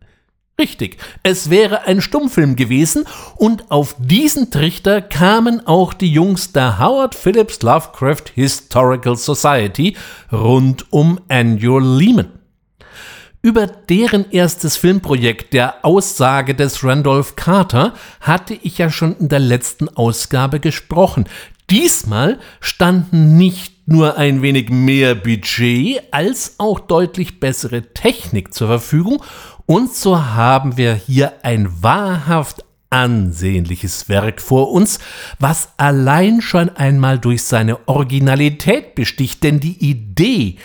[0.61, 3.06] Richtig, es wäre ein Stummfilm gewesen
[3.36, 9.96] und auf diesen Trichter kamen auch die Jungs der Howard Phillips Lovecraft Historical Society
[10.30, 12.28] rund um Andrew Lehman.
[13.40, 19.38] Über deren erstes Filmprojekt der Aussage des Randolph Carter hatte ich ja schon in der
[19.38, 21.24] letzten Ausgabe gesprochen.
[21.70, 29.22] Diesmal standen nicht nur ein wenig mehr Budget als auch deutlich bessere Technik zur Verfügung
[29.70, 34.98] und so haben wir hier ein wahrhaft ansehnliches Werk vor uns,
[35.38, 40.56] was allein schon einmal durch seine Originalität besticht, denn die Idee,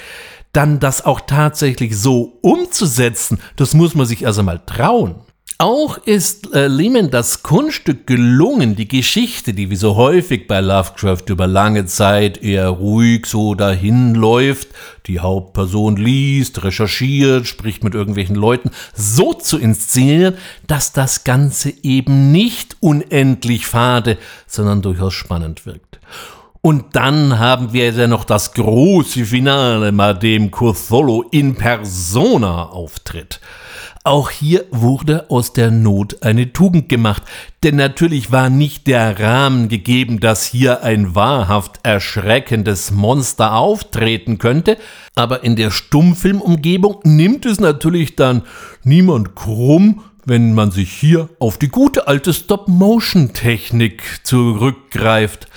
[0.53, 5.25] dann das auch tatsächlich so umzusetzen, das muss man sich also mal trauen.
[5.58, 11.24] Auch ist äh, Lehman das Kunststück gelungen, die Geschichte, die wie so häufig bei Lovecraft
[11.30, 14.68] über lange Zeit eher ruhig so dahin läuft,
[15.06, 20.36] die Hauptperson liest, recherchiert, spricht mit irgendwelchen Leuten, so zu inszenieren,
[20.68, 26.01] dass das Ganze eben nicht unendlich fade, sondern durchaus spannend wirkt.
[26.60, 33.39] Und dann haben wir ja noch das große Finale, bei dem Cthulhu in persona auftritt.
[34.06, 37.24] Auch hier wurde aus der Not eine Tugend gemacht,
[37.64, 44.78] denn natürlich war nicht der Rahmen gegeben, dass hier ein wahrhaft erschreckendes Monster auftreten könnte,
[45.16, 48.43] aber in der Stummfilmumgebung nimmt es natürlich dann
[48.84, 55.47] niemand krumm, wenn man sich hier auf die gute alte Stop-Motion-Technik zurückgreift.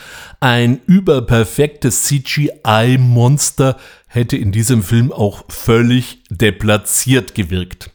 [0.41, 3.77] Ein überperfektes CGI-Monster
[4.07, 7.91] hätte in diesem Film auch völlig deplatziert gewirkt.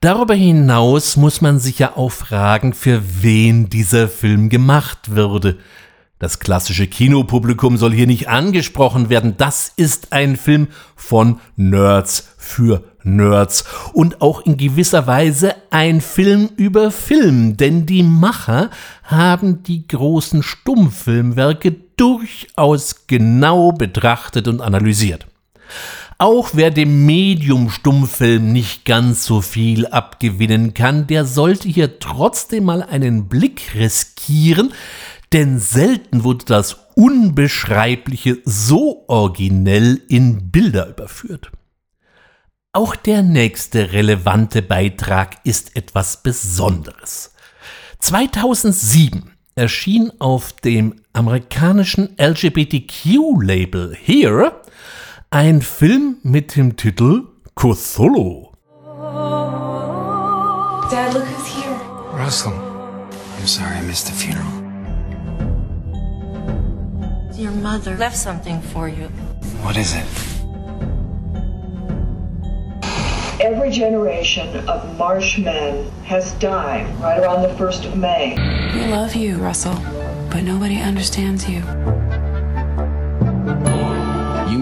[0.00, 5.58] Darüber hinaus muss man sich ja auch fragen, für wen dieser Film gemacht würde.
[6.18, 9.36] Das klassische Kinopublikum soll hier nicht angesprochen werden.
[9.38, 16.50] Das ist ein Film von Nerds für Nerds und auch in gewisser Weise ein Film
[16.56, 18.70] über Film, denn die Macher
[19.02, 25.26] haben die großen Stummfilmwerke durchaus genau betrachtet und analysiert.
[26.22, 32.62] Auch wer dem Medium Stummfilm nicht ganz so viel abgewinnen kann, der sollte hier trotzdem
[32.62, 34.72] mal einen Blick riskieren,
[35.32, 41.50] denn selten wurde das Unbeschreibliche so originell in Bilder überführt.
[42.72, 47.34] Auch der nächste relevante Beitrag ist etwas Besonderes.
[47.98, 54.62] 2007 erschien auf dem amerikanischen LGBTQ-Label Here
[55.32, 57.22] ein Film mit dem Titel
[57.56, 58.52] Cthulhu.
[60.90, 61.74] Dad, look who's here.
[62.12, 62.52] Russell.
[63.38, 64.52] I'm sorry I missed the funeral.
[67.34, 69.08] Your mother left something for you.
[69.62, 70.04] What is it?
[73.40, 78.36] Every generation of marshmen has died right around the 1st of May.
[78.74, 79.78] We love you, Russell,
[80.28, 81.62] but nobody understands you.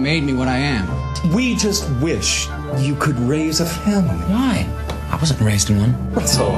[0.01, 0.87] You made me what I am.
[1.31, 4.15] We just wish you could raise a family.
[4.33, 4.67] Why?
[5.11, 6.11] I wasn't raised in one.
[6.15, 6.55] That's all.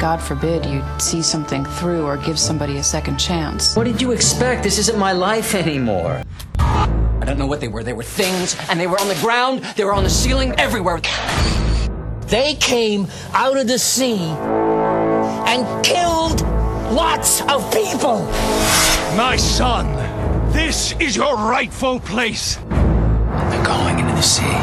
[0.00, 3.76] God forbid you see something through or give somebody a second chance.
[3.76, 4.62] What did you expect?
[4.62, 6.22] This isn't my life anymore.
[6.58, 7.82] I don't know what they were.
[7.82, 10.98] They were things, and they were on the ground, they were on the ceiling, everywhere.
[12.28, 14.16] They came out of the sea
[15.46, 16.40] and killed
[16.90, 18.24] lots of people.
[19.14, 20.03] My son,
[20.54, 22.58] this is your rightful place.
[23.50, 24.56] They're going into the sea.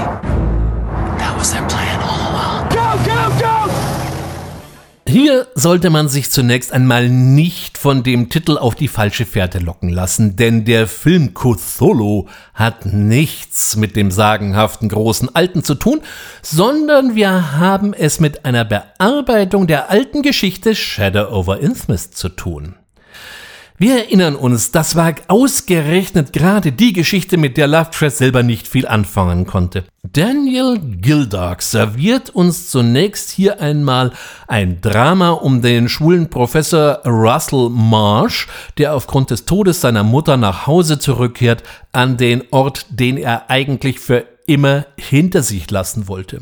[1.20, 2.70] That was their plan all along.
[2.70, 3.72] Go, go, go!
[5.06, 9.90] Hier sollte man sich zunächst einmal nicht von dem Titel auf die falsche Fährte locken
[9.90, 16.00] lassen, denn der Film Cthulhu hat nichts mit dem sagenhaften großen Alten zu tun,
[16.42, 22.76] sondern wir haben es mit einer Bearbeitung der alten Geschichte Shadow over Innsmouth zu tun.
[23.82, 28.86] Wir erinnern uns, das war ausgerechnet gerade die Geschichte, mit der Lovecraft selber nicht viel
[28.86, 29.86] anfangen konnte.
[30.04, 34.14] Daniel Gildark serviert uns zunächst hier einmal
[34.48, 40.68] ein Drama um den schwulen Professor Russell Marsh, der aufgrund des Todes seiner Mutter nach
[40.68, 46.42] Hause zurückkehrt, an den Ort, den er eigentlich für immer hinter sich lassen wollte.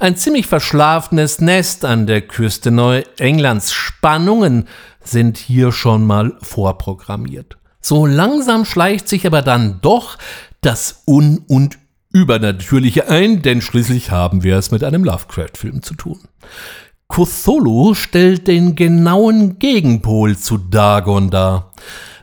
[0.00, 3.72] Ein ziemlich verschlafenes Nest an der Küste Neuenglands.
[3.72, 4.68] Spannungen
[5.02, 7.56] sind hier schon mal vorprogrammiert.
[7.80, 10.18] So langsam schleicht sich aber dann doch
[10.60, 11.78] das Un- und
[12.12, 16.20] Übernatürliche ein, denn schließlich haben wir es mit einem Lovecraft-Film zu tun.
[17.08, 21.72] Cthulhu stellt den genauen Gegenpol zu Dagon dar.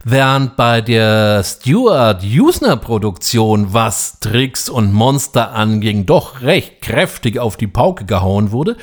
[0.05, 7.55] Während bei der Stuart Usner Produktion, was Tricks und Monster anging, doch recht kräftig auf
[7.55, 8.75] die Pauke gehauen wurde,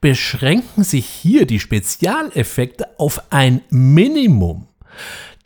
[0.00, 4.68] beschränken sich hier die Spezialeffekte auf ein Minimum.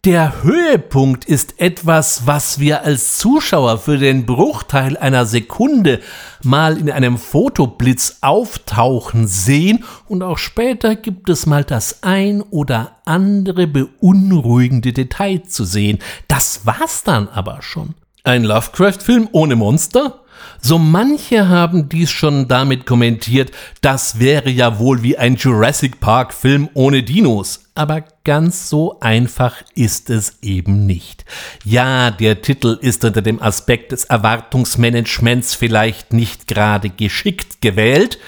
[0.05, 6.00] Der Höhepunkt ist etwas, was wir als Zuschauer für den Bruchteil einer Sekunde
[6.42, 12.96] mal in einem Fotoblitz auftauchen sehen und auch später gibt es mal das ein oder
[13.05, 16.00] andere beunruhigende Detail zu sehen.
[16.26, 17.94] Das war's dann aber schon.
[18.24, 20.18] Ein Lovecraft-Film ohne Monster?
[20.61, 26.68] So manche haben dies schon damit kommentiert, das wäre ja wohl wie ein Jurassic Park-Film
[26.74, 27.70] ohne Dinos.
[27.74, 31.24] Aber ganz so einfach ist es eben nicht.
[31.64, 38.18] Ja, der Titel ist unter dem Aspekt des Erwartungsmanagements vielleicht nicht gerade geschickt gewählt,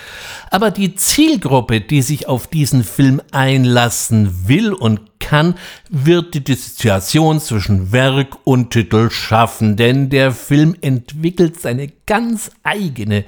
[0.51, 5.57] aber die Zielgruppe, die sich auf diesen Film einlassen will und kann,
[5.91, 13.25] wird die Dissoziation zwischen Werk und Titel schaffen, denn der Film entwickelt seine ganz eigene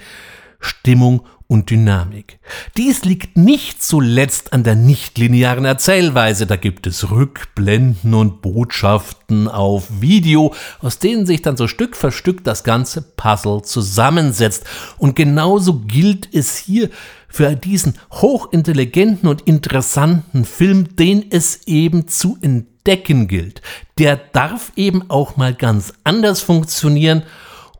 [0.60, 2.38] Stimmung und Dynamik.
[2.76, 6.46] Dies liegt nicht zuletzt an der nichtlinearen Erzählweise.
[6.46, 12.10] Da gibt es Rückblenden und Botschaften auf Video, aus denen sich dann so Stück für
[12.10, 14.64] Stück das ganze Puzzle zusammensetzt.
[14.98, 16.90] Und genauso gilt es hier
[17.28, 23.62] für diesen hochintelligenten und interessanten Film, den es eben zu entdecken gilt.
[23.98, 27.22] Der darf eben auch mal ganz anders funktionieren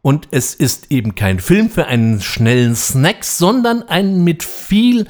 [0.06, 5.08] und es ist eben kein Film für einen schnellen Snack, sondern ein mit viel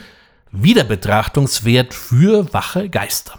[0.52, 3.38] Wiederbetrachtungswert für wache Geister.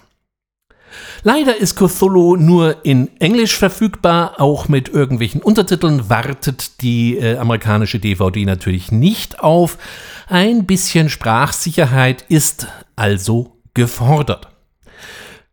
[1.24, 7.98] Leider ist Cthulhu nur in Englisch verfügbar, auch mit irgendwelchen Untertiteln wartet die äh, amerikanische
[7.98, 9.80] DVD natürlich nicht auf.
[10.28, 14.57] Ein bisschen Sprachsicherheit ist also gefordert.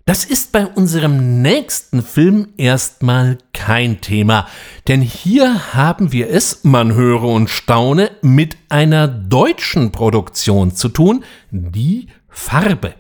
[0.07, 4.47] Das ist bei unserem nächsten Film erstmal kein Thema,
[4.87, 11.25] denn hier haben wir es, man höre und staune, mit einer deutschen Produktion zu tun,
[11.51, 12.97] die Farbe.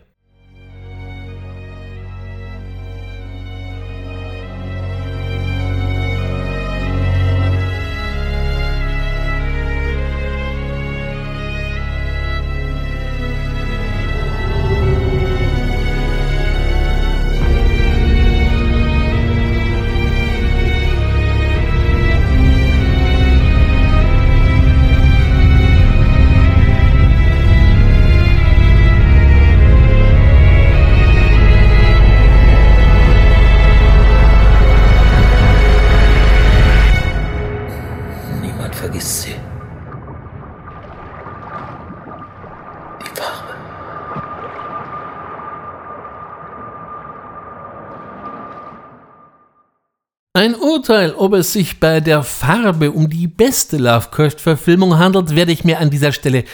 [50.85, 55.78] Urteil, ob es sich bei der Farbe um die beste Lovecraft-Verfilmung handelt, werde ich mir
[55.78, 56.45] an dieser Stelle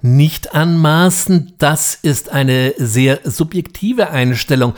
[0.00, 1.52] nicht anmaßen.
[1.58, 4.72] Das ist eine sehr subjektive Einstellung.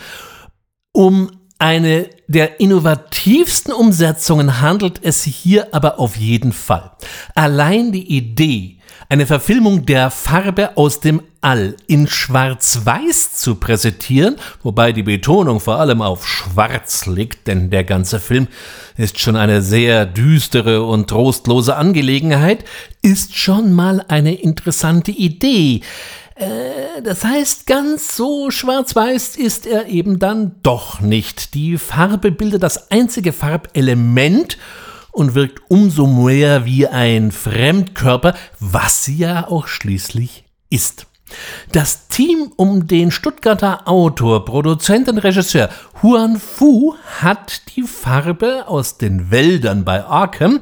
[0.91, 6.91] Um eine der innovativsten Umsetzungen handelt es hier aber auf jeden Fall.
[7.35, 8.77] Allein die Idee,
[9.09, 15.79] eine Verfilmung der Farbe aus dem All in Schwarz-Weiß zu präsentieren, wobei die Betonung vor
[15.79, 18.47] allem auf Schwarz liegt, denn der ganze Film
[18.97, 22.65] ist schon eine sehr düstere und trostlose Angelegenheit,
[23.01, 25.81] ist schon mal eine interessante Idee.
[26.37, 31.53] Äh, das heißt, ganz so schwarz-weiß ist er eben dann doch nicht.
[31.53, 34.57] Die Farbe bildet das einzige Farbelement
[35.11, 41.07] und wirkt umso mehr wie ein Fremdkörper, was sie ja auch schließlich ist.
[41.71, 45.69] Das Team um den Stuttgarter Autor, Produzenten, Regisseur
[46.01, 50.61] Huan Fu hat die Farbe aus den Wäldern bei Arkham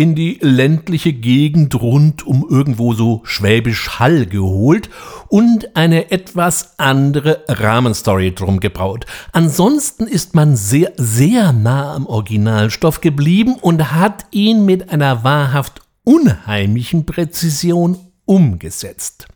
[0.00, 4.88] in die ländliche Gegend rund um irgendwo so Schwäbisch Hall geholt
[5.28, 9.04] und eine etwas andere Rahmenstory drum gebraut.
[9.32, 15.82] Ansonsten ist man sehr, sehr nah am Originalstoff geblieben und hat ihn mit einer wahrhaft
[16.04, 19.28] unheimlichen Präzision umgesetzt.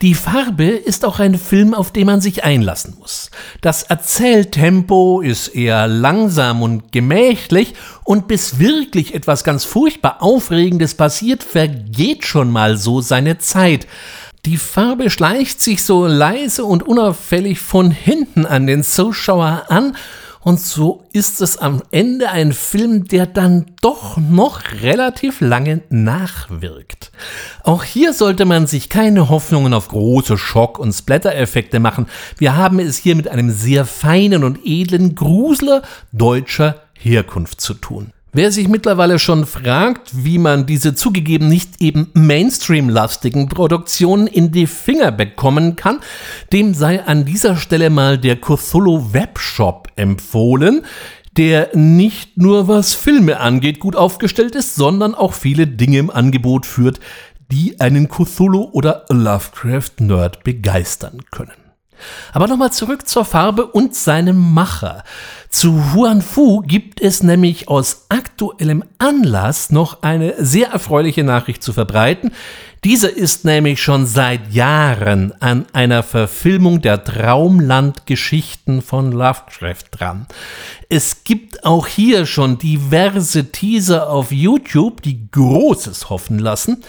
[0.00, 3.32] Die Farbe ist auch ein Film, auf den man sich einlassen muss.
[3.62, 7.74] Das Erzähltempo ist eher langsam und gemächlich
[8.04, 13.88] und bis wirklich etwas ganz furchtbar Aufregendes passiert, vergeht schon mal so seine Zeit.
[14.46, 19.96] Die Farbe schleicht sich so leise und unauffällig von hinten an den Zuschauer an
[20.48, 27.12] und so ist es am Ende ein Film, der dann doch noch relativ lange nachwirkt.
[27.64, 32.06] Auch hier sollte man sich keine Hoffnungen auf große Schock- und Splatter-Effekte machen.
[32.38, 35.82] Wir haben es hier mit einem sehr feinen und edlen Grusler
[36.12, 38.14] deutscher Herkunft zu tun.
[38.32, 44.66] Wer sich mittlerweile schon fragt, wie man diese zugegeben nicht eben Mainstream-lastigen Produktionen in die
[44.66, 46.00] Finger bekommen kann,
[46.52, 50.84] dem sei an dieser Stelle mal der Cthulhu Webshop empfohlen,
[51.38, 56.66] der nicht nur was Filme angeht gut aufgestellt ist, sondern auch viele Dinge im Angebot
[56.66, 57.00] führt,
[57.50, 61.67] die einen Cthulhu oder Lovecraft-Nerd begeistern können.
[62.32, 65.04] Aber nochmal zurück zur Farbe und seinem Macher.
[65.50, 71.72] Zu Huan Fu gibt es nämlich aus aktuellem Anlass noch eine sehr erfreuliche Nachricht zu
[71.72, 72.32] verbreiten.
[72.84, 80.26] Dieser ist nämlich schon seit Jahren an einer Verfilmung der Traumland-Geschichten von Lovecraft dran.
[80.88, 86.84] Es gibt auch hier schon diverse Teaser auf YouTube, die Großes hoffen lassen.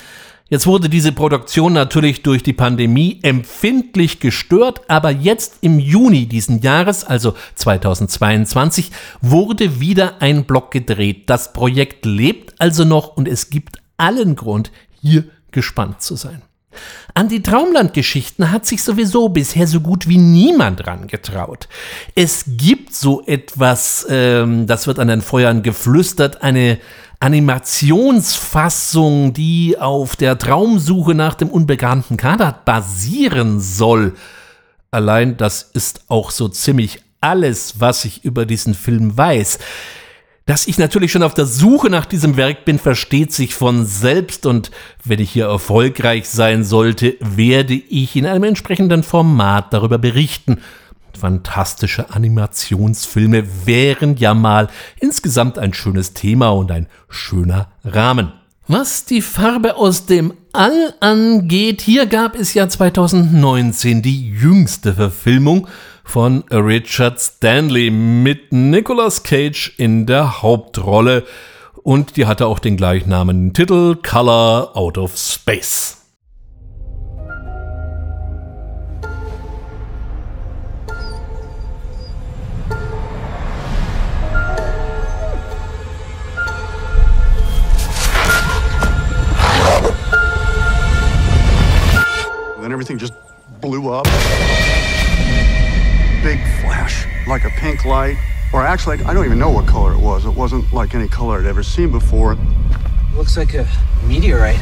[0.49, 6.61] Jetzt wurde diese Produktion natürlich durch die Pandemie empfindlich gestört, aber jetzt im Juni diesen
[6.61, 8.91] Jahres, also 2022,
[9.21, 11.29] wurde wieder ein Block gedreht.
[11.29, 14.71] Das Projekt lebt also noch und es gibt allen Grund,
[15.01, 16.41] hier gespannt zu sein.
[17.13, 21.67] An die Traumlandgeschichten hat sich sowieso bisher so gut wie niemand rangetraut.
[22.15, 26.79] Es gibt so etwas, ähm, das wird an den Feuern geflüstert, eine
[27.19, 34.15] Animationsfassung, die auf der Traumsuche nach dem unbekannten Kader basieren soll.
[34.91, 39.59] Allein das ist auch so ziemlich alles, was ich über diesen Film weiß.
[40.45, 44.47] Dass ich natürlich schon auf der Suche nach diesem Werk bin, versteht sich von selbst
[44.47, 44.71] und
[45.03, 50.59] wenn ich hier erfolgreich sein sollte, werde ich in einem entsprechenden Format darüber berichten.
[51.19, 58.31] Fantastische Animationsfilme wären ja mal insgesamt ein schönes Thema und ein schöner Rahmen.
[58.67, 65.67] Was die Farbe aus dem All angeht, hier gab es ja 2019 die jüngste Verfilmung
[66.03, 71.23] von Richard Stanley mit Nicolas Cage in der Hauptrolle
[71.83, 75.98] und die hatte auch den gleichnamigen Titel Color Out of Space.
[97.29, 98.17] Like a pink light.
[98.51, 100.25] Or actually, I don't even know what color it was.
[100.25, 102.35] It wasn't like any color I'd ever seen before.
[103.15, 103.67] Looks like a
[104.05, 104.57] meteorite.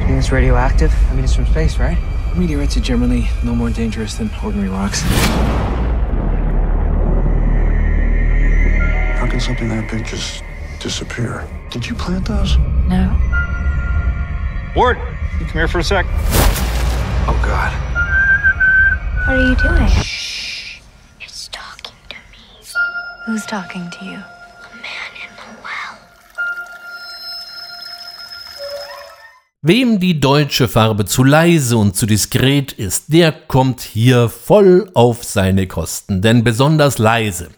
[0.00, 0.92] You think it's radioactive?
[1.08, 1.96] I mean, it's from space, right?
[2.36, 5.02] Meteorites are generally no more dangerous than ordinary rocks.
[9.18, 10.42] How can something that big just
[10.80, 11.46] disappear?
[11.70, 12.56] Did you plant those?
[12.88, 13.16] No.
[14.74, 14.98] Ward,
[15.38, 16.06] you come here for a sec.
[17.28, 17.89] Oh, God.
[19.30, 19.88] What are you doing?
[20.02, 20.80] Shh.
[21.20, 22.66] It's talking to me.
[23.26, 24.39] Who's talking to you?
[29.62, 35.22] Wem die deutsche Farbe zu leise und zu diskret ist, der kommt hier voll auf
[35.22, 36.22] seine Kosten.
[36.22, 37.50] Denn besonders leise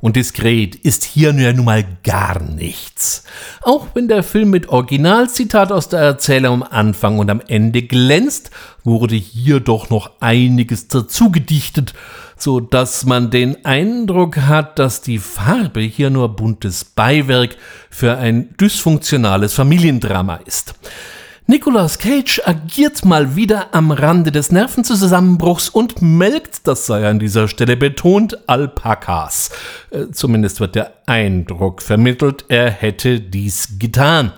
[0.00, 3.24] und diskret ist hier nun mal gar nichts.
[3.62, 8.52] Auch wenn der Film mit Originalzitat aus der Erzählung am Anfang und am Ende glänzt,
[8.84, 11.92] wurde hier doch noch einiges dazu gedichtet,
[12.36, 17.56] so dass man den Eindruck hat, dass die Farbe hier nur buntes Beiwerk
[17.90, 20.76] für ein dysfunktionales Familiendrama ist.
[21.50, 27.48] Nicolas Cage agiert mal wieder am Rande des Nervenzusammenbruchs und melkt, das sei an dieser
[27.48, 29.50] Stelle betont, Alpakas.
[29.90, 34.32] Äh, zumindest wird der Eindruck vermittelt, er hätte dies getan.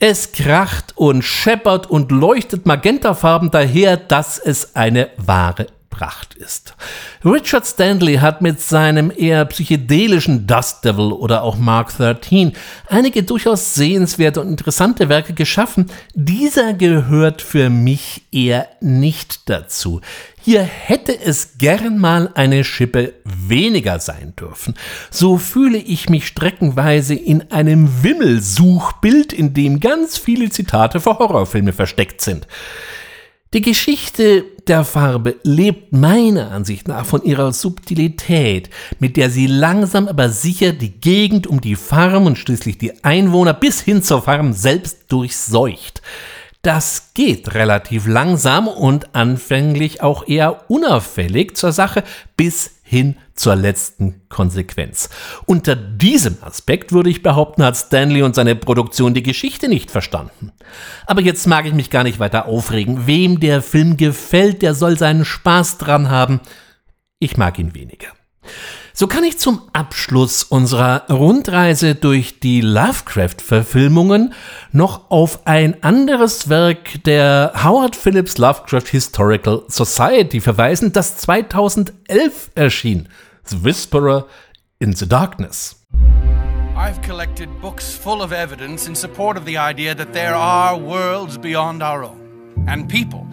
[0.00, 6.74] Es kracht und scheppert und leuchtet magentafarben daher, dass es eine wahre Pracht ist.
[7.24, 12.52] Richard Stanley hat mit seinem eher psychedelischen Dust Devil oder auch Mark 13
[12.88, 15.86] einige durchaus sehenswerte und interessante Werke geschaffen.
[16.14, 20.00] Dieser gehört für mich eher nicht dazu.
[20.42, 24.74] Hier hätte es gern mal eine Schippe weniger sein dürfen.
[25.10, 31.72] So fühle ich mich streckenweise in einem Wimmelsuchbild, in dem ganz viele Zitate für Horrorfilme
[31.72, 32.48] versteckt sind.
[33.54, 40.08] Die Geschichte der Farbe lebt meiner Ansicht nach von ihrer Subtilität, mit der sie langsam
[40.08, 44.54] aber sicher die Gegend um die Farm und schließlich die Einwohner bis hin zur Farm
[44.54, 46.02] selbst durchseucht.
[46.62, 52.02] Das geht relativ langsam und anfänglich auch eher unauffällig zur Sache
[52.36, 55.08] bis hin zur letzten Konsequenz.
[55.46, 60.52] Unter diesem Aspekt würde ich behaupten, hat Stanley und seine Produktion die Geschichte nicht verstanden.
[61.06, 63.06] Aber jetzt mag ich mich gar nicht weiter aufregen.
[63.06, 66.40] Wem der Film gefällt, der soll seinen Spaß dran haben.
[67.18, 68.08] Ich mag ihn weniger.
[68.96, 74.34] So kann ich zum Abschluss unserer Rundreise durch die Lovecraft-Verfilmungen
[74.70, 83.08] noch auf ein anderes Werk der Howard Phillips Lovecraft Historical Society verweisen, das 2011 erschien.
[83.42, 84.28] The Whisperer
[84.78, 85.84] in the Darkness.
[86.76, 91.36] I've collected books full of evidence in support of the idea that there are worlds
[91.36, 93.26] beyond our own, and people,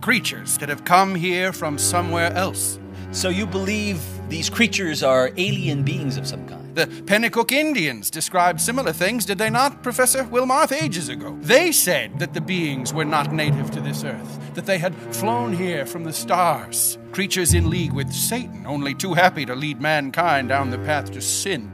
[0.00, 2.78] creatures that have come here from somewhere else.
[3.10, 6.74] So you believe these creatures are alien beings of some kind?
[6.74, 11.36] The Pennacook Indians described similar things, did they not, Professor Wilmarth, ages ago?
[11.40, 15.54] They said that the beings were not native to this earth, that they had flown
[15.54, 16.98] here from the stars.
[17.10, 21.22] Creatures in league with Satan, only too happy to lead mankind down the path to
[21.22, 21.72] sin.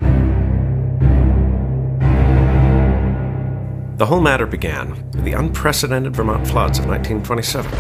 [3.97, 7.71] The whole matter began with the unprecedented Vermont floods of 1927.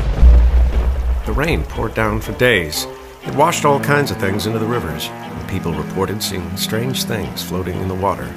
[1.26, 2.86] The rain poured down for days
[3.27, 7.43] it washed all kinds of things into the rivers, and people reported seeing strange things
[7.43, 8.33] floating in the water.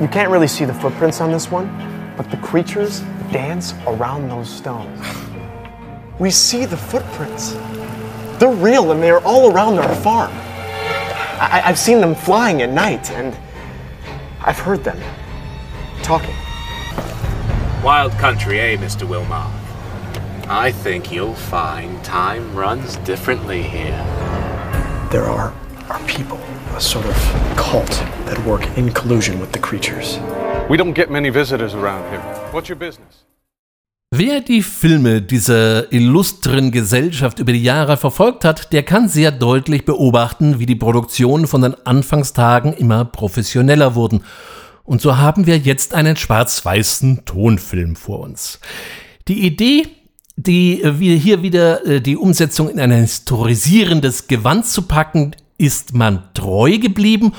[0.00, 1.66] You can't really see the footprints on this one,
[2.16, 3.00] but the creatures
[3.32, 5.00] dance around those stones.
[6.18, 7.52] We see the footprints.
[8.38, 10.32] They're real and they're all around our farm.
[11.40, 13.36] I- I've seen them flying at night and
[14.42, 14.98] I've heard them
[16.02, 16.34] talking.
[17.82, 19.06] Wild country, eh, Mr.
[19.08, 19.46] Wilmot?
[20.48, 23.98] I think you'll find time runs differently here.
[25.10, 25.52] There are,
[25.88, 26.38] are people,
[26.76, 27.16] a sort of
[27.56, 27.90] cult
[28.26, 30.20] that work in collusion with the creatures.
[30.70, 32.20] We don't get many visitors around here.
[32.52, 33.24] What's your business?
[34.14, 39.84] Wer die Filme dieser illustren Gesellschaft über die Jahre verfolgt hat, der kann sehr deutlich
[39.84, 44.22] beobachten, wie die Produktionen von den Anfangstagen immer professioneller wurden.
[44.84, 48.60] Und so haben wir jetzt einen schwarz-weißen Tonfilm vor uns.
[49.26, 49.88] Die Idee,
[50.36, 56.22] die wir hier wieder äh, die Umsetzung in ein historisierendes Gewand zu packen, ist man
[56.34, 57.32] treu geblieben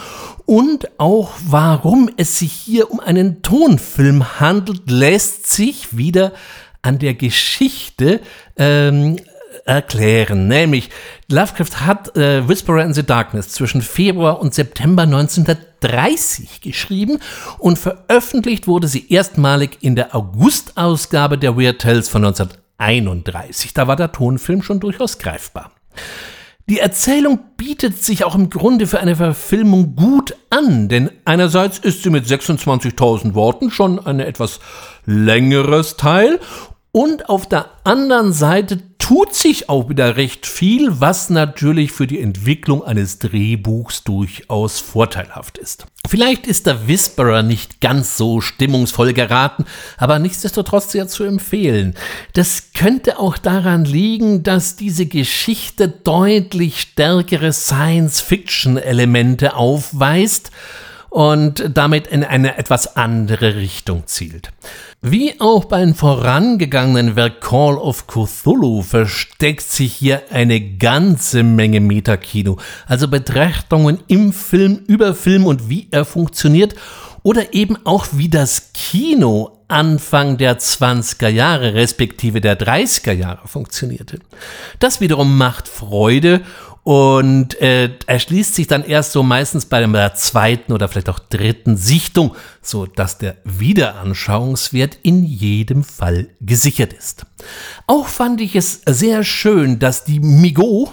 [0.46, 6.34] und auch warum es sich hier um einen Tonfilm handelt, lässt sich wieder
[6.82, 8.22] an der Geschichte
[8.56, 9.18] ähm,
[9.66, 10.48] erklären.
[10.48, 10.90] Nämlich,
[11.30, 17.20] Lovecraft hat äh, Whisperer in the Darkness zwischen Februar und September 1930 geschrieben
[17.60, 22.67] und veröffentlicht wurde sie erstmalig in der August-Ausgabe der Weird Tales von 1931.
[22.78, 25.72] Da war der Tonfilm schon durchaus greifbar.
[26.70, 32.04] Die Erzählung bietet sich auch im Grunde für eine Verfilmung gut an, denn einerseits ist
[32.04, 34.60] sie mit 26.000 Worten schon ein etwas
[35.06, 36.42] längeres Teil
[36.92, 42.20] und auf der anderen Seite tut sich auch wieder recht viel, was natürlich für die
[42.20, 45.86] Entwicklung eines Drehbuchs durchaus vorteilhaft ist.
[46.08, 49.64] Vielleicht ist der Whisperer nicht ganz so stimmungsvoll geraten,
[49.98, 51.94] aber nichtsdestotrotz sehr zu empfehlen.
[52.34, 60.52] Das könnte auch daran liegen, dass diese Geschichte deutlich stärkere Science-Fiction-Elemente aufweist
[61.10, 64.52] und damit in eine etwas andere Richtung zielt.
[65.04, 72.58] Wie auch beim vorangegangenen Werk Call of Cthulhu versteckt sich hier eine ganze Menge Metakino,
[72.88, 76.74] also Betrachtungen im Film, über Film und wie er funktioniert
[77.22, 84.20] oder eben auch wie das Kino Anfang der 20er Jahre respektive der 30er Jahre funktionierte.
[84.80, 86.42] Das wiederum macht Freude
[86.88, 91.76] und äh, erschließt sich dann erst so meistens bei der zweiten oder vielleicht auch dritten
[91.76, 97.26] Sichtung, so dass der Wiederanschauungswert in jedem Fall gesichert ist.
[97.88, 100.90] Auch fand ich es sehr schön, dass die Migo,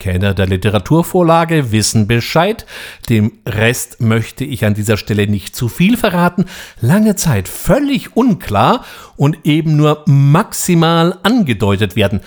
[0.00, 2.66] Kenner der Literaturvorlage wissen Bescheid,
[3.08, 6.46] dem Rest möchte ich an dieser Stelle nicht zu viel verraten,
[6.80, 8.84] lange Zeit völlig unklar
[9.14, 12.20] und eben nur maximal angedeutet werden.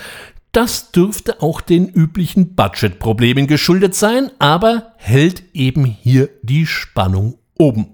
[0.51, 7.91] Das dürfte auch den üblichen Budgetproblemen geschuldet sein, aber hält eben hier die Spannung oben.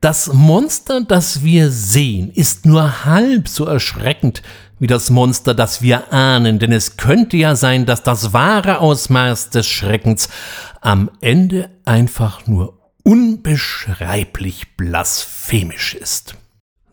[0.00, 4.42] Das Monster, das wir sehen, ist nur halb so erschreckend
[4.78, 9.50] wie das Monster, das wir ahnen, denn es könnte ja sein, dass das wahre Ausmaß
[9.50, 10.30] des Schreckens
[10.80, 16.34] am Ende einfach nur unbeschreiblich blasphemisch ist.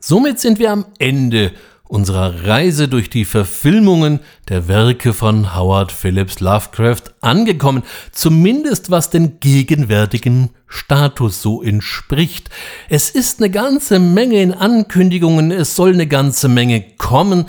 [0.01, 1.53] Somit sind wir am Ende
[1.87, 4.19] unserer Reise durch die Verfilmungen
[4.49, 12.49] der Werke von Howard Phillips Lovecraft angekommen, zumindest was den gegenwärtigen Status so entspricht.
[12.89, 17.45] Es ist eine ganze Menge in Ankündigungen, es soll eine ganze Menge kommen.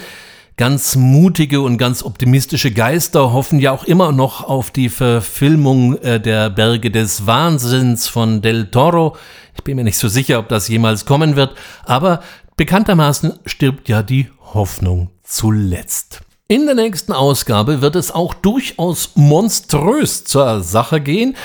[0.57, 6.21] Ganz mutige und ganz optimistische Geister hoffen ja auch immer noch auf die Verfilmung äh,
[6.21, 9.17] der Berge des Wahnsinns von Del Toro.
[9.55, 12.23] Ich bin mir nicht so sicher, ob das jemals kommen wird, aber
[12.59, 16.23] Bekanntermaßen stirbt ja die Hoffnung zuletzt.
[16.49, 21.37] In der nächsten Ausgabe wird es auch durchaus monströs zur Sache gehen,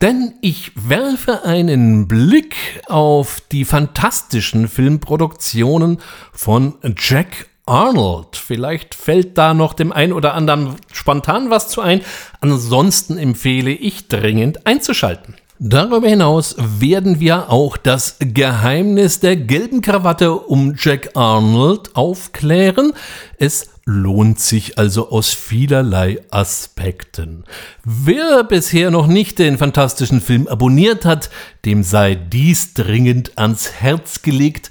[0.00, 2.54] denn ich werfe einen Blick
[2.86, 5.98] auf die fantastischen Filmproduktionen
[6.32, 8.36] von Jack Arnold.
[8.36, 12.02] Vielleicht fällt da noch dem einen oder anderen spontan was zu ein.
[12.40, 15.34] Ansonsten empfehle ich dringend einzuschalten.
[15.62, 22.94] Darüber hinaus werden wir auch das Geheimnis der gelben Krawatte um Jack Arnold aufklären.
[23.36, 27.44] Es lohnt sich also aus vielerlei Aspekten.
[27.84, 31.28] Wer bisher noch nicht den fantastischen Film abonniert hat,
[31.66, 34.70] dem sei dies dringend ans Herz gelegt.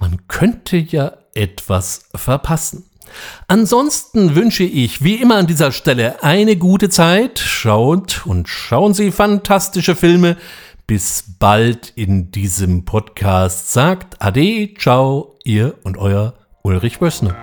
[0.00, 2.84] Man könnte ja etwas verpassen.
[3.48, 7.38] Ansonsten wünsche ich wie immer an dieser Stelle eine gute Zeit.
[7.38, 10.36] Schaut und schauen Sie fantastische Filme.
[10.86, 13.72] Bis bald in diesem Podcast.
[13.72, 17.34] Sagt Ade, ciao, ihr und euer Ulrich Bössner.